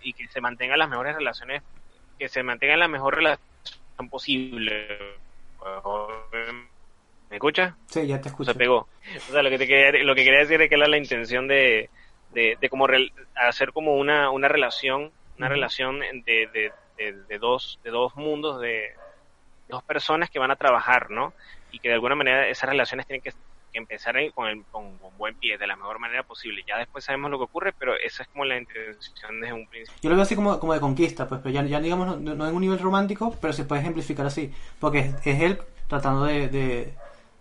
y 0.03 0.13
que 0.13 0.27
se 0.29 0.41
mantengan 0.41 0.79
las 0.79 0.89
mejores 0.89 1.15
relaciones, 1.15 1.63
que 2.19 2.29
se 2.29 2.43
mantengan 2.43 2.81
la 2.81 2.89
mejor 2.89 3.17
relación 3.17 3.39
posible. 4.11 4.89
¿Me 7.31 7.37
escucha? 7.37 7.77
Sí, 7.87 8.07
ya 8.07 8.21
te 8.21 8.29
escucho. 8.29 8.53
Se 8.53 8.59
pegó. 8.59 8.89
O 9.29 9.33
sea, 9.33 9.43
lo 9.43 9.51
que, 9.51 9.59
te 9.59 9.67
quería, 9.67 10.05
lo 10.05 10.15
que 10.15 10.25
quería 10.25 10.41
decir 10.41 10.61
es 10.61 10.69
que 10.69 10.75
era 10.75 10.87
la 10.87 10.99
intención 10.99 11.49
de, 11.49 11.89
de, 12.33 12.59
de 12.61 12.69
como 12.69 12.87
hacer 13.35 13.73
como 13.73 13.97
una, 13.97 14.31
una 14.31 14.49
relación, 14.49 15.11
una 15.39 15.49
relación 15.49 16.01
de, 16.01 16.49
de, 16.53 16.73
de, 17.29 17.39
dos, 17.39 17.79
de 17.83 17.91
dos 17.91 18.15
mundos, 18.17 18.61
de 18.61 18.95
dos 19.69 19.83
personas 19.83 20.31
que 20.31 20.39
van 20.39 20.51
a 20.51 20.57
trabajar, 20.57 21.11
¿no? 21.11 21.33
Y 21.71 21.79
que 21.79 21.89
de 21.89 21.95
alguna 21.95 22.15
manera 22.15 22.49
esas 22.49 22.69
relaciones 22.69 23.07
tienen 23.07 23.23
que 23.23 23.33
empezar 23.79 24.15
con, 24.35 24.49
el, 24.49 24.65
con, 24.71 24.99
buen 25.17 25.35
pie, 25.37 25.57
de 25.59 25.67
la 25.67 25.77
mejor 25.77 25.99
manera 25.99 26.23
posible. 26.23 26.63
Ya 26.67 26.79
después 26.79 27.05
sabemos 27.05 27.31
lo 27.31 27.39
que 27.39 27.45
ocurre, 27.45 27.73
pero 27.73 27.95
esa 27.97 28.23
es 28.23 28.29
como 28.29 28.45
la 28.45 28.59
intención 28.59 29.41
desde 29.41 29.53
un 29.53 29.67
principio. 29.67 30.01
Yo 30.03 30.11
lo 30.11 30.17
veo 30.17 30.23
así 30.23 30.35
como, 30.35 30.59
como 30.59 30.75
de 30.75 30.81
conquista, 30.81 31.27
pues, 31.27 31.41
pero 31.43 31.55
ya, 31.55 31.65
ya 31.65 31.81
digamos, 31.81 32.21
no, 32.21 32.33
en 32.47 32.55
un 32.55 32.61
nivel 32.61 32.79
romántico, 32.79 33.37
pero 33.41 33.53
se 33.53 33.65
puede 33.65 33.81
ejemplificar 33.81 34.27
así, 34.27 34.53
porque 34.79 35.15
es, 35.25 35.41
él 35.41 35.59
tratando 35.89 36.25
de, 36.25 36.95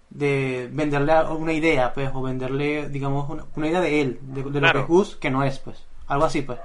de, 0.09 0.69
venderle 0.71 1.23
una 1.29 1.53
idea, 1.53 1.93
pues, 1.93 2.09
o 2.13 2.21
venderle, 2.21 2.89
digamos, 2.89 3.45
una, 3.55 3.67
idea 3.67 3.81
de 3.81 4.01
él, 4.01 4.19
de, 4.21 4.43
lo 4.43 4.71
que 4.71 4.79
es 4.79 4.87
Gus, 4.87 5.15
que 5.15 5.29
no 5.29 5.43
es, 5.43 5.59
pues, 5.59 5.85
algo 6.07 6.25
así, 6.25 6.41
pues, 6.41 6.59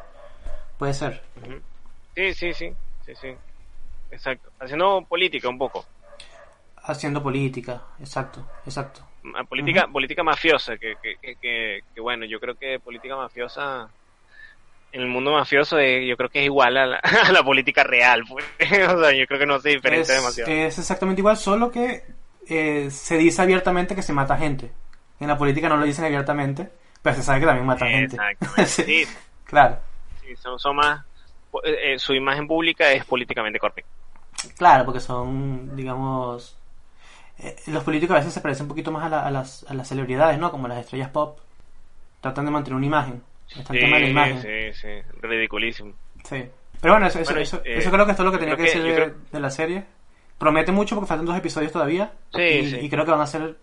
puede 0.78 0.94
ser. 0.94 1.22
Sí, 2.14 2.34
sí, 2.34 2.54
sí, 2.54 2.72
sí, 3.04 3.12
sí, 3.20 3.28
exacto, 4.10 4.50
haciendo 4.58 5.02
política 5.02 5.48
un 5.48 5.58
poco. 5.58 5.84
Haciendo 6.82 7.20
política, 7.22 7.82
exacto, 7.98 8.46
exacto 8.64 9.02
política, 9.48 9.86
política 9.88 10.22
mafiosa, 10.22 10.76
que, 10.76 10.94
que, 11.00 11.36
que, 11.94 12.00
bueno, 12.00 12.24
yo 12.24 12.38
creo 12.40 12.54
que 12.54 12.78
política 12.78 13.16
mafiosa 13.16 13.88
en 14.92 15.02
el 15.02 15.08
mundo 15.08 15.32
mafioso 15.32 15.78
yo 15.80 16.16
creo 16.16 16.30
que 16.30 16.40
es 16.40 16.44
igual 16.46 16.76
a 16.76 16.86
la, 16.86 16.96
a 17.26 17.32
la 17.32 17.42
política 17.42 17.84
real, 17.84 18.24
pues. 18.28 18.44
o 18.88 19.00
sea, 19.00 19.12
yo 19.12 19.26
creo 19.26 19.40
que 19.40 19.46
no 19.46 19.58
se 19.58 19.70
diferencia 19.70 20.14
demasiado. 20.14 20.50
Es 20.50 20.78
exactamente 20.78 21.20
igual, 21.20 21.36
solo 21.36 21.70
que 21.70 22.04
eh, 22.48 22.90
se 22.90 23.18
dice 23.18 23.42
abiertamente 23.42 23.94
que 23.94 24.02
se 24.02 24.12
mata 24.12 24.36
gente. 24.36 24.70
En 25.18 25.28
la 25.28 25.38
política 25.38 25.68
no 25.68 25.76
lo 25.76 25.84
dicen 25.84 26.04
abiertamente, 26.04 26.70
pero 27.02 27.16
se 27.16 27.22
sabe 27.22 27.40
que 27.40 27.46
también 27.46 27.66
mata 27.66 27.86
gente. 27.86 28.16
sí, 28.66 29.04
Claro. 29.44 29.78
Sí, 30.22 30.36
son, 30.36 30.58
son 30.58 30.76
más, 30.76 31.04
eh, 31.64 31.94
eh, 31.94 31.98
su 31.98 32.14
imagen 32.14 32.46
pública 32.46 32.90
es 32.92 33.04
políticamente 33.04 33.58
correcta. 33.58 33.90
Claro, 34.56 34.84
porque 34.84 35.00
son, 35.00 35.74
digamos, 35.74 36.56
eh, 37.38 37.56
los 37.66 37.84
políticos 37.84 38.14
a 38.14 38.18
veces 38.18 38.32
se 38.32 38.40
parecen 38.40 38.64
un 38.64 38.68
poquito 38.68 38.90
más 38.90 39.12
a, 39.12 39.30
las, 39.30 39.64
a 39.68 39.74
las 39.74 39.88
celebridades, 39.88 40.38
¿no? 40.38 40.50
Como 40.50 40.68
las 40.68 40.78
estrellas 40.78 41.10
pop. 41.10 41.38
Tratan 42.20 42.46
de 42.46 42.50
mantener 42.50 42.76
una 42.76 42.86
imagen. 42.86 43.22
Está 43.48 43.72
el 43.74 43.80
tema 43.80 43.96
de 43.96 44.02
la 44.02 44.08
imagen. 44.08 44.42
Sí, 44.42 44.80
sí, 44.80 44.88
ridiculísimo. 45.20 45.92
Sí. 46.24 46.44
Pero 46.80 46.94
bueno, 46.94 47.06
eso, 47.06 47.20
eso, 47.20 47.36
eso, 47.36 47.62
eh, 47.64 47.82
creo 47.90 48.04
que 48.04 48.10
es 48.10 48.16
todo 48.16 48.26
lo 48.26 48.32
que 48.32 48.38
tenía 48.38 48.56
que 48.56 48.62
decir 48.62 49.14
de, 49.30 49.40
la 49.40 49.50
serie. 49.50 49.84
Promete 50.38 50.72
mucho 50.72 50.94
porque 50.94 51.08
faltan 51.08 51.26
dos 51.26 51.36
episodios 51.36 51.72
todavía. 51.72 52.12
Sí, 52.34 52.42
y, 52.42 52.70
sí. 52.70 52.78
y 52.82 52.90
creo 52.90 53.04
que 53.04 53.10
van 53.10 53.20
a 53.20 53.26
ser 53.26 53.56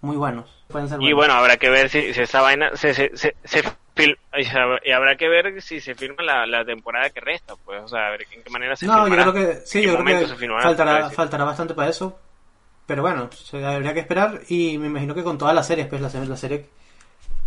muy 0.00 0.16
buenos. 0.16 0.64
Pueden 0.68 0.88
ser 0.88 1.02
Y 1.02 1.12
bueno, 1.12 1.34
habrá 1.34 1.56
que 1.56 1.70
ver 1.70 1.88
si, 1.88 2.14
si 2.14 2.22
esa 2.22 2.40
vaina 2.40 2.70
se, 2.74 2.94
se, 2.94 3.10
se, 3.16 3.34
se 3.44 3.62
y 4.84 4.92
habrá 4.92 5.16
que 5.16 5.28
ver 5.28 5.60
si 5.60 5.80
se 5.80 5.94
firma 5.94 6.22
la, 6.22 6.46
la, 6.46 6.64
temporada 6.64 7.10
que 7.10 7.20
resta, 7.20 7.54
pues, 7.56 7.82
o 7.82 7.88
sea, 7.88 8.06
a 8.06 8.10
ver 8.10 8.26
en 8.30 8.42
qué 8.42 8.50
manera 8.50 8.76
se 8.76 8.86
No, 8.86 9.08
yo 9.08 9.14
creo 9.14 9.32
que 9.32 9.54
sí, 9.64 9.82
yo 9.82 9.98
creo 9.98 10.28
que 10.28 10.48
faltará, 10.60 11.10
faltará 11.10 11.44
bastante 11.44 11.74
para 11.74 11.90
eso, 11.90 12.18
pero 12.88 13.02
bueno, 13.02 13.28
habría 13.52 13.92
que 13.92 14.00
esperar 14.00 14.40
y 14.48 14.78
me 14.78 14.86
imagino 14.86 15.14
que 15.14 15.22
con 15.22 15.36
todas 15.36 15.54
las 15.54 15.66
series, 15.66 15.86
pues 15.88 16.00
la, 16.00 16.08
la 16.08 16.36
serie 16.38 16.64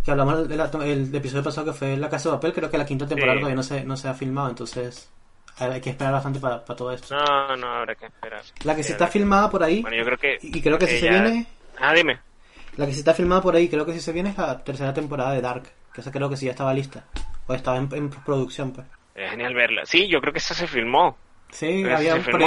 que 0.04 0.12
hablamos 0.12 0.48
del 0.48 0.60
el 0.82 1.12
episodio 1.12 1.42
pasado 1.42 1.72
que 1.72 1.76
fue 1.76 1.96
La 1.96 2.08
Casa 2.08 2.28
de 2.28 2.36
Papel, 2.36 2.52
creo 2.52 2.70
que 2.70 2.78
la 2.78 2.86
quinta 2.86 3.08
temporada 3.08 3.38
todavía 3.38 3.56
no 3.56 3.64
se, 3.64 3.84
no 3.84 3.96
se 3.96 4.06
ha 4.06 4.14
filmado, 4.14 4.50
entonces 4.50 5.10
hay 5.58 5.80
que 5.80 5.90
esperar 5.90 6.12
bastante 6.12 6.38
para, 6.38 6.60
todo 6.64 6.92
esto. 6.92 7.16
No, 7.16 7.56
no, 7.56 7.66
habrá 7.66 7.96
que 7.96 8.06
esperar. 8.06 8.40
La 8.62 8.76
que 8.76 8.84
sí 8.84 8.92
está 8.92 9.08
filmada 9.08 9.50
por 9.50 9.64
ahí, 9.64 9.82
bueno, 9.82 9.96
yo 9.96 10.04
creo 10.04 10.16
que, 10.16 10.38
y 10.40 10.62
creo 10.62 10.78
que 10.78 10.86
si 10.86 11.00
se 11.00 11.10
viene... 11.10 11.44
Ah, 11.76 11.92
dime. 11.92 12.20
La 12.76 12.86
que 12.86 12.92
sí 12.92 13.00
está 13.00 13.12
filmada 13.12 13.42
por 13.42 13.56
ahí, 13.56 13.68
creo 13.68 13.84
que 13.84 13.94
si 13.94 14.00
se 14.00 14.12
viene 14.12 14.30
es 14.30 14.38
la 14.38 14.62
tercera 14.62 14.94
temporada 14.94 15.32
de 15.32 15.40
Dark, 15.40 15.64
que 15.92 16.02
esa 16.02 16.12
creo 16.12 16.30
que 16.30 16.36
sí 16.36 16.46
ya 16.46 16.52
estaba 16.52 16.72
lista, 16.72 17.04
o 17.48 17.54
estaba 17.54 17.78
en, 17.78 17.88
en 17.92 18.10
producción, 18.10 18.70
pues. 18.70 18.86
Es 19.16 19.28
genial 19.32 19.54
verla. 19.54 19.84
Sí, 19.86 20.06
yo 20.06 20.20
creo 20.20 20.32
que 20.32 20.38
esa 20.38 20.54
se 20.54 20.68
filmó. 20.68 21.16
Sí, 21.50 21.84
había 21.84 22.16
por 22.22 22.40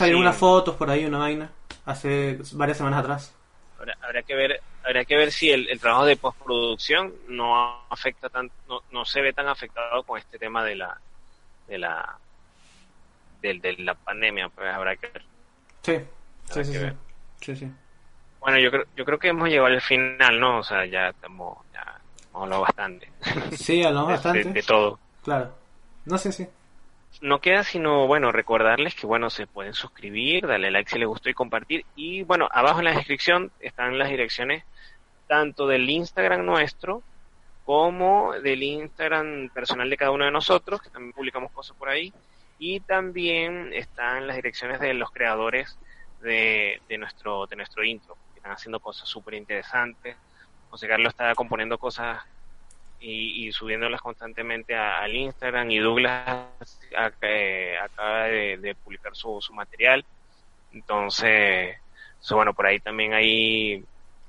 ahí 0.00 0.14
unas 0.14 0.34
fotos 0.34 0.76
por 0.76 0.88
ahí, 0.88 1.04
una 1.04 1.18
vaina 1.18 1.50
hace 1.88 2.38
varias 2.52 2.76
semanas 2.76 3.00
atrás. 3.00 3.34
Habrá, 4.02 4.22
que 4.22 4.34
ver 4.34 4.60
habría 4.84 5.04
que 5.04 5.16
ver 5.16 5.30
si 5.30 5.50
el, 5.50 5.78
trabajo 5.80 6.04
de 6.04 6.16
postproducción 6.16 7.14
no 7.28 7.80
afecta 7.88 8.28
tan 8.28 8.50
no, 8.68 8.82
no 8.90 9.04
se 9.04 9.20
ve 9.22 9.32
tan 9.32 9.46
afectado 9.46 10.02
con 10.02 10.18
este 10.18 10.36
tema 10.38 10.64
de 10.64 10.74
la 10.74 11.00
de 11.68 11.78
la 11.78 12.18
de, 13.40 13.76
la 13.78 13.94
pandemia 13.94 14.48
pues 14.48 14.68
habrá 14.68 14.96
que 14.96 15.06
ver. 15.06 15.22
Sí 15.82 15.98
sí 16.52 16.64
sí, 16.64 16.78
sí. 17.40 17.56
sí. 17.56 17.72
bueno 18.40 18.58
yo 18.58 18.70
creo 18.70 18.84
yo 18.96 19.04
creo 19.04 19.18
que 19.18 19.28
hemos 19.28 19.48
llegado 19.48 19.66
al 19.66 19.80
final 19.80 20.40
no 20.40 20.58
o 20.58 20.62
sea 20.64 20.84
ya 20.84 21.10
estamos 21.10 21.58
ya 21.72 22.00
hemos 22.30 22.42
hablado 22.42 22.62
bastante. 22.62 23.12
Sí 23.56 23.84
hablamos 23.84 24.10
bastante 24.12 24.52
de, 24.52 24.62
todo. 24.64 24.98
Claro. 25.22 25.54
No 26.04 26.18
sé 26.18 26.32
sí 26.32 26.48
no 27.20 27.40
queda 27.40 27.64
sino, 27.64 28.06
bueno, 28.06 28.32
recordarles 28.32 28.94
que, 28.94 29.06
bueno, 29.06 29.30
se 29.30 29.46
pueden 29.46 29.74
suscribir, 29.74 30.46
darle 30.46 30.70
like 30.70 30.90
si 30.90 30.98
les 30.98 31.08
gustó 31.08 31.28
y 31.28 31.34
compartir. 31.34 31.84
Y, 31.96 32.22
bueno, 32.22 32.48
abajo 32.50 32.78
en 32.78 32.86
la 32.86 32.94
descripción 32.94 33.50
están 33.60 33.98
las 33.98 34.08
direcciones 34.08 34.64
tanto 35.26 35.66
del 35.66 35.88
Instagram 35.88 36.44
nuestro 36.44 37.02
como 37.64 38.32
del 38.32 38.62
Instagram 38.62 39.50
personal 39.50 39.90
de 39.90 39.96
cada 39.98 40.10
uno 40.10 40.24
de 40.24 40.30
nosotros, 40.30 40.80
que 40.80 40.90
también 40.90 41.12
publicamos 41.12 41.52
cosas 41.52 41.76
por 41.76 41.88
ahí. 41.88 42.12
Y 42.58 42.80
también 42.80 43.72
están 43.74 44.26
las 44.26 44.36
direcciones 44.36 44.80
de 44.80 44.94
los 44.94 45.10
creadores 45.10 45.78
de, 46.22 46.80
de, 46.88 46.98
nuestro, 46.98 47.46
de 47.46 47.56
nuestro 47.56 47.84
intro, 47.84 48.16
que 48.32 48.38
están 48.38 48.52
haciendo 48.52 48.80
cosas 48.80 49.08
súper 49.08 49.34
interesantes. 49.34 50.16
José 50.70 50.88
Carlos 50.88 51.12
está 51.12 51.34
componiendo 51.34 51.78
cosas 51.78 52.22
y, 53.00 53.50
subiéndolas 53.52 54.00
constantemente 54.00 54.74
al 54.74 55.14
Instagram 55.14 55.70
y 55.70 55.78
Douglas 55.78 56.46
eh, 57.22 57.76
acaba 57.80 58.24
de, 58.24 58.76
publicar 58.82 59.14
su, 59.14 59.40
su 59.40 59.52
material. 59.54 60.04
Entonces, 60.72 61.76
bueno, 62.30 62.52
por 62.54 62.66
ahí 62.66 62.80
también 62.80 63.14
hay, 63.14 63.84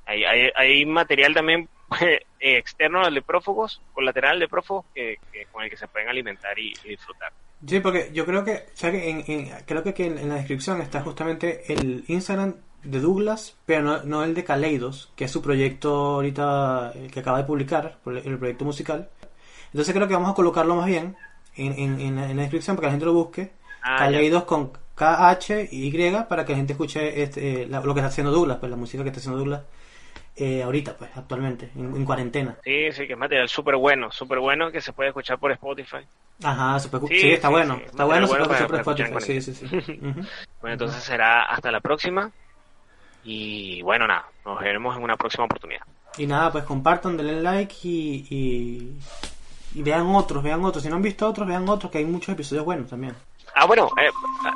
hay, 0.05 0.51
hay, 0.55 0.85
material 0.85 1.33
también 1.33 1.67
externo 2.39 3.01
al 3.01 3.13
de 3.13 3.21
prófugos, 3.21 3.81
colateral 3.93 4.39
de 4.39 4.47
prófugos, 4.47 4.85
que, 4.93 5.17
con 5.51 5.63
el 5.63 5.69
que 5.69 5.77
se 5.77 5.87
pueden 5.87 6.09
alimentar 6.09 6.57
y, 6.57 6.73
disfrutar. 6.83 7.31
Sí, 7.65 7.81
porque 7.81 8.11
yo 8.13 8.25
creo 8.25 8.45
que, 8.45 8.67
en, 8.81 9.49
creo 9.65 9.83
que 9.83 10.05
en 10.05 10.29
la 10.29 10.35
descripción 10.35 10.81
está 10.81 11.01
justamente 11.01 11.73
el 11.73 12.05
Instagram 12.07 12.55
de 12.83 12.99
Douglas, 12.99 13.57
pero 13.65 13.81
no, 13.81 14.03
no, 14.03 14.23
el 14.23 14.33
de 14.33 14.43
Kaleidos, 14.43 15.11
que 15.15 15.25
es 15.25 15.31
su 15.31 15.41
proyecto 15.41 16.15
ahorita 16.15 16.93
el 16.95 17.11
que 17.11 17.19
acaba 17.19 17.37
de 17.39 17.43
publicar, 17.43 17.97
el 18.05 18.37
proyecto 18.37 18.65
musical. 18.65 19.09
Entonces 19.67 19.93
creo 19.93 20.07
que 20.07 20.13
vamos 20.13 20.31
a 20.31 20.35
colocarlo 20.35 20.75
más 20.75 20.85
bien 20.85 21.15
en, 21.55 21.73
en, 21.73 21.99
en, 21.99 22.15
la, 22.15 22.41
descripción 22.41 22.75
para 22.75 22.85
que 22.85 22.87
la 22.87 22.91
gente 22.91 23.05
lo 23.05 23.13
busque. 23.13 23.51
Ah, 23.81 23.97
Kaleidos 23.99 24.43
con 24.43 24.71
K-H-Y 24.95 26.11
para 26.27 26.45
que 26.45 26.51
la 26.51 26.57
gente 26.57 26.73
escuche 26.73 27.23
este, 27.23 27.63
eh, 27.63 27.67
lo 27.67 27.93
que 27.93 27.99
está 27.99 28.07
haciendo 28.07 28.31
Douglas, 28.31 28.57
pues 28.59 28.69
la 28.69 28.75
música 28.75 29.03
que 29.03 29.09
está 29.09 29.19
haciendo 29.19 29.39
Douglas. 29.39 29.61
Eh, 30.35 30.63
ahorita, 30.63 30.95
pues, 30.95 31.09
actualmente, 31.15 31.69
en, 31.75 32.05
cuarentena. 32.05 32.55
Sí, 32.63 32.91
sí, 32.93 33.07
que 33.07 33.13
es 33.13 33.19
material 33.19 33.49
súper 33.49 33.75
bueno, 33.75 34.09
súper 34.09 34.39
bueno 34.39 34.71
que 34.71 34.79
se 34.79 34.93
puede 34.93 35.09
escuchar 35.09 35.37
por 35.37 35.51
Spotify. 35.51 35.97
Ajá, 36.41 36.79
sí, 36.79 36.89
está 37.31 37.49
bueno, 37.49 37.81
está 37.85 38.05
bueno, 38.05 38.25
se 38.25 38.35
puede 38.35 38.43
escuchar 38.43 38.67
por 38.67 38.79
Spotify. 38.79 39.41
Sí, 39.41 39.41
sí, 39.41 39.53
sí. 39.53 39.65
bueno, 40.61 40.73
entonces 40.73 41.03
será 41.03 41.43
hasta 41.43 41.71
la 41.71 41.81
próxima. 41.81 42.31
Y 43.31 43.83
bueno, 43.83 44.07
nada, 44.07 44.25
nos 44.43 44.59
veremos 44.59 44.97
en 44.97 45.03
una 45.03 45.15
próxima 45.15 45.45
oportunidad. 45.45 45.83
Y 46.17 46.25
nada, 46.25 46.51
pues 46.51 46.63
compartan, 46.63 47.15
denle 47.15 47.39
like 47.39 47.75
y, 47.83 48.97
y, 49.75 49.83
vean 49.83 50.07
otros, 50.15 50.41
vean 50.41 50.65
otros. 50.65 50.81
Si 50.81 50.89
no 50.89 50.95
han 50.95 51.03
visto 51.03 51.27
otros, 51.27 51.47
vean 51.47 51.69
otros, 51.69 51.91
que 51.91 51.99
hay 51.99 52.05
muchos 52.05 52.33
episodios 52.33 52.65
buenos 52.65 52.89
también. 52.89 53.13
ah, 53.53 53.65
bueno, 53.65 53.91
eh, 54.01 54.09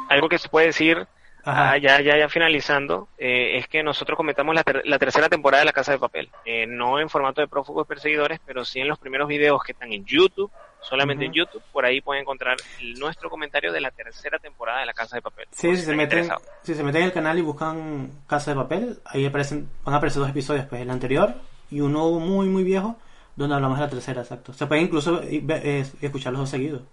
algo 0.09 0.27
que 0.27 0.39
se 0.39 0.49
puede 0.49 0.67
decir 0.67 1.07
ah, 1.45 1.77
ya, 1.77 2.01
ya, 2.01 2.17
ya 2.17 2.27
finalizando, 2.29 3.09
eh, 3.19 3.57
es 3.59 3.67
que 3.67 3.83
nosotros 3.83 4.17
comentamos 4.17 4.55
la, 4.55 4.63
la, 4.86 4.97
tercera 4.97 5.29
temporada 5.29 5.62
de 5.62 5.65
La 5.65 5.73
Casa 5.73 5.91
de 5.91 5.99
Papel. 5.99 6.31
Eh, 6.43 6.65
no 6.65 6.99
en 6.99 7.09
formato 7.09 7.41
de 7.41 7.47
prófugos 7.47 7.86
perseguidores, 7.86 8.39
pero 8.43 8.65
sí 8.65 8.79
en 8.79 8.88
los 8.88 8.97
primeros 8.97 9.27
videos 9.27 9.62
que 9.63 9.73
están 9.73 9.93
en 9.93 10.03
YouTube, 10.03 10.49
solamente 10.83 11.25
en 11.25 11.33
YouTube, 11.33 11.63
por 11.71 11.85
ahí 11.85 12.01
pueden 12.01 12.21
encontrar 12.21 12.57
nuestro 12.97 13.29
comentario 13.29 13.71
de 13.71 13.81
la 13.81 13.91
tercera 13.91 14.39
temporada 14.39 14.81
de 14.81 14.85
La 14.85 14.93
Casa 14.93 15.15
de 15.15 15.21
Papel. 15.21 15.47
Sí, 15.51 15.75
si, 15.75 15.83
se 15.83 15.95
meten, 15.95 16.29
si 16.61 16.75
se 16.75 16.83
meten 16.83 17.01
en 17.01 17.07
el 17.07 17.13
canal 17.13 17.37
y 17.37 17.41
buscan 17.41 18.11
Casa 18.27 18.51
de 18.51 18.57
Papel, 18.57 18.99
ahí 19.05 19.25
aparecen, 19.25 19.69
van 19.83 19.95
a 19.95 19.97
aparecer 19.97 20.21
dos 20.21 20.29
episodios, 20.29 20.65
pues 20.65 20.81
el 20.81 20.89
anterior 20.89 21.33
y 21.71 21.81
uno 21.81 22.11
muy, 22.19 22.47
muy 22.47 22.63
viejo, 22.63 22.97
donde 23.35 23.55
hablamos 23.55 23.79
de 23.79 23.85
la 23.85 23.89
tercera, 23.89 24.21
exacto. 24.21 24.53
Se 24.53 24.67
puede 24.67 24.81
incluso 24.81 25.21
escuchar 25.21 26.33
los 26.33 26.41
dos 26.41 26.49
seguidos, 26.49 26.83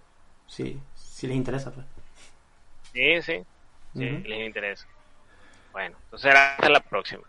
si, 0.47 0.79
si 0.95 1.27
les 1.27 1.35
interesa, 1.35 1.71
pues. 1.71 1.85
Sí, 2.93 3.21
sí, 3.21 3.43
sí, 3.93 4.09
les 4.27 4.47
interesa. 4.47 4.87
Bueno, 5.71 5.97
entonces 6.05 6.33
hasta 6.33 6.69
la 6.69 6.79
próxima. 6.79 7.23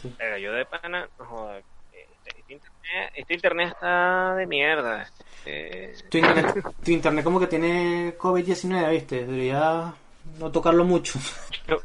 Sí. 0.00 0.14
yo 0.40 0.52
de 0.52 0.66
pana, 0.66 1.08
no 1.18 1.24
joder, 1.24 1.64
este, 2.24 2.52
internet, 2.52 3.12
este 3.14 3.34
internet 3.34 3.68
está 3.72 4.34
de 4.34 4.46
mierda. 4.46 5.02
Este... 5.44 5.94
Tu, 6.08 6.18
internet, 6.18 6.64
tu 6.84 6.90
internet 6.90 7.24
como 7.24 7.40
que 7.40 7.46
tiene 7.46 8.16
COVID-19, 8.16 8.90
¿viste? 8.90 9.26
Debería 9.26 9.94
no 10.38 10.50
tocarlo 10.50 10.84
mucho. 10.84 11.18
Yo, 11.66 11.76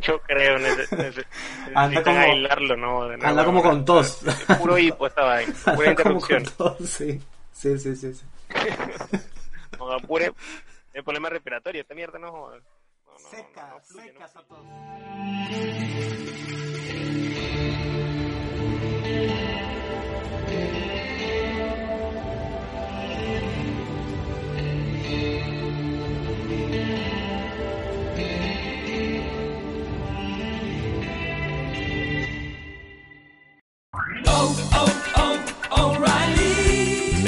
yo 0.00 0.20
creo, 0.20 0.58
neces 0.58 0.90
anda 1.74 2.02
como, 2.02 2.18
aislarlo, 2.18 2.76
¿no? 2.76 3.02
anda 3.02 3.44
como 3.44 3.62
con 3.62 3.84
tos. 3.84 4.20
Puro 4.58 4.78
hipo 4.78 5.06
esta 5.06 5.24
vaina, 5.24 5.54
pura 5.76 5.90
interrupción. 5.90 6.44
Tos, 6.56 6.76
sí. 6.80 7.20
sí, 7.52 7.78
sí, 7.78 7.96
sí. 7.96 8.14
sí. 8.14 8.24
no, 9.78 9.98
pure, 10.00 10.32
el 10.92 11.04
problema 11.04 11.28
respiratorio, 11.28 11.82
esta 11.82 11.94
mierda 11.94 12.18
no 12.18 12.32
joda. 12.32 12.58
No, 12.58 13.12
no, 13.12 13.18
seca, 13.18 13.68
no, 13.70 13.80
fluye, 13.80 14.12
secas 14.12 14.36
a 14.36 14.42
todos. 14.42 14.64
oh, 34.26 34.70
oh. 34.72 34.97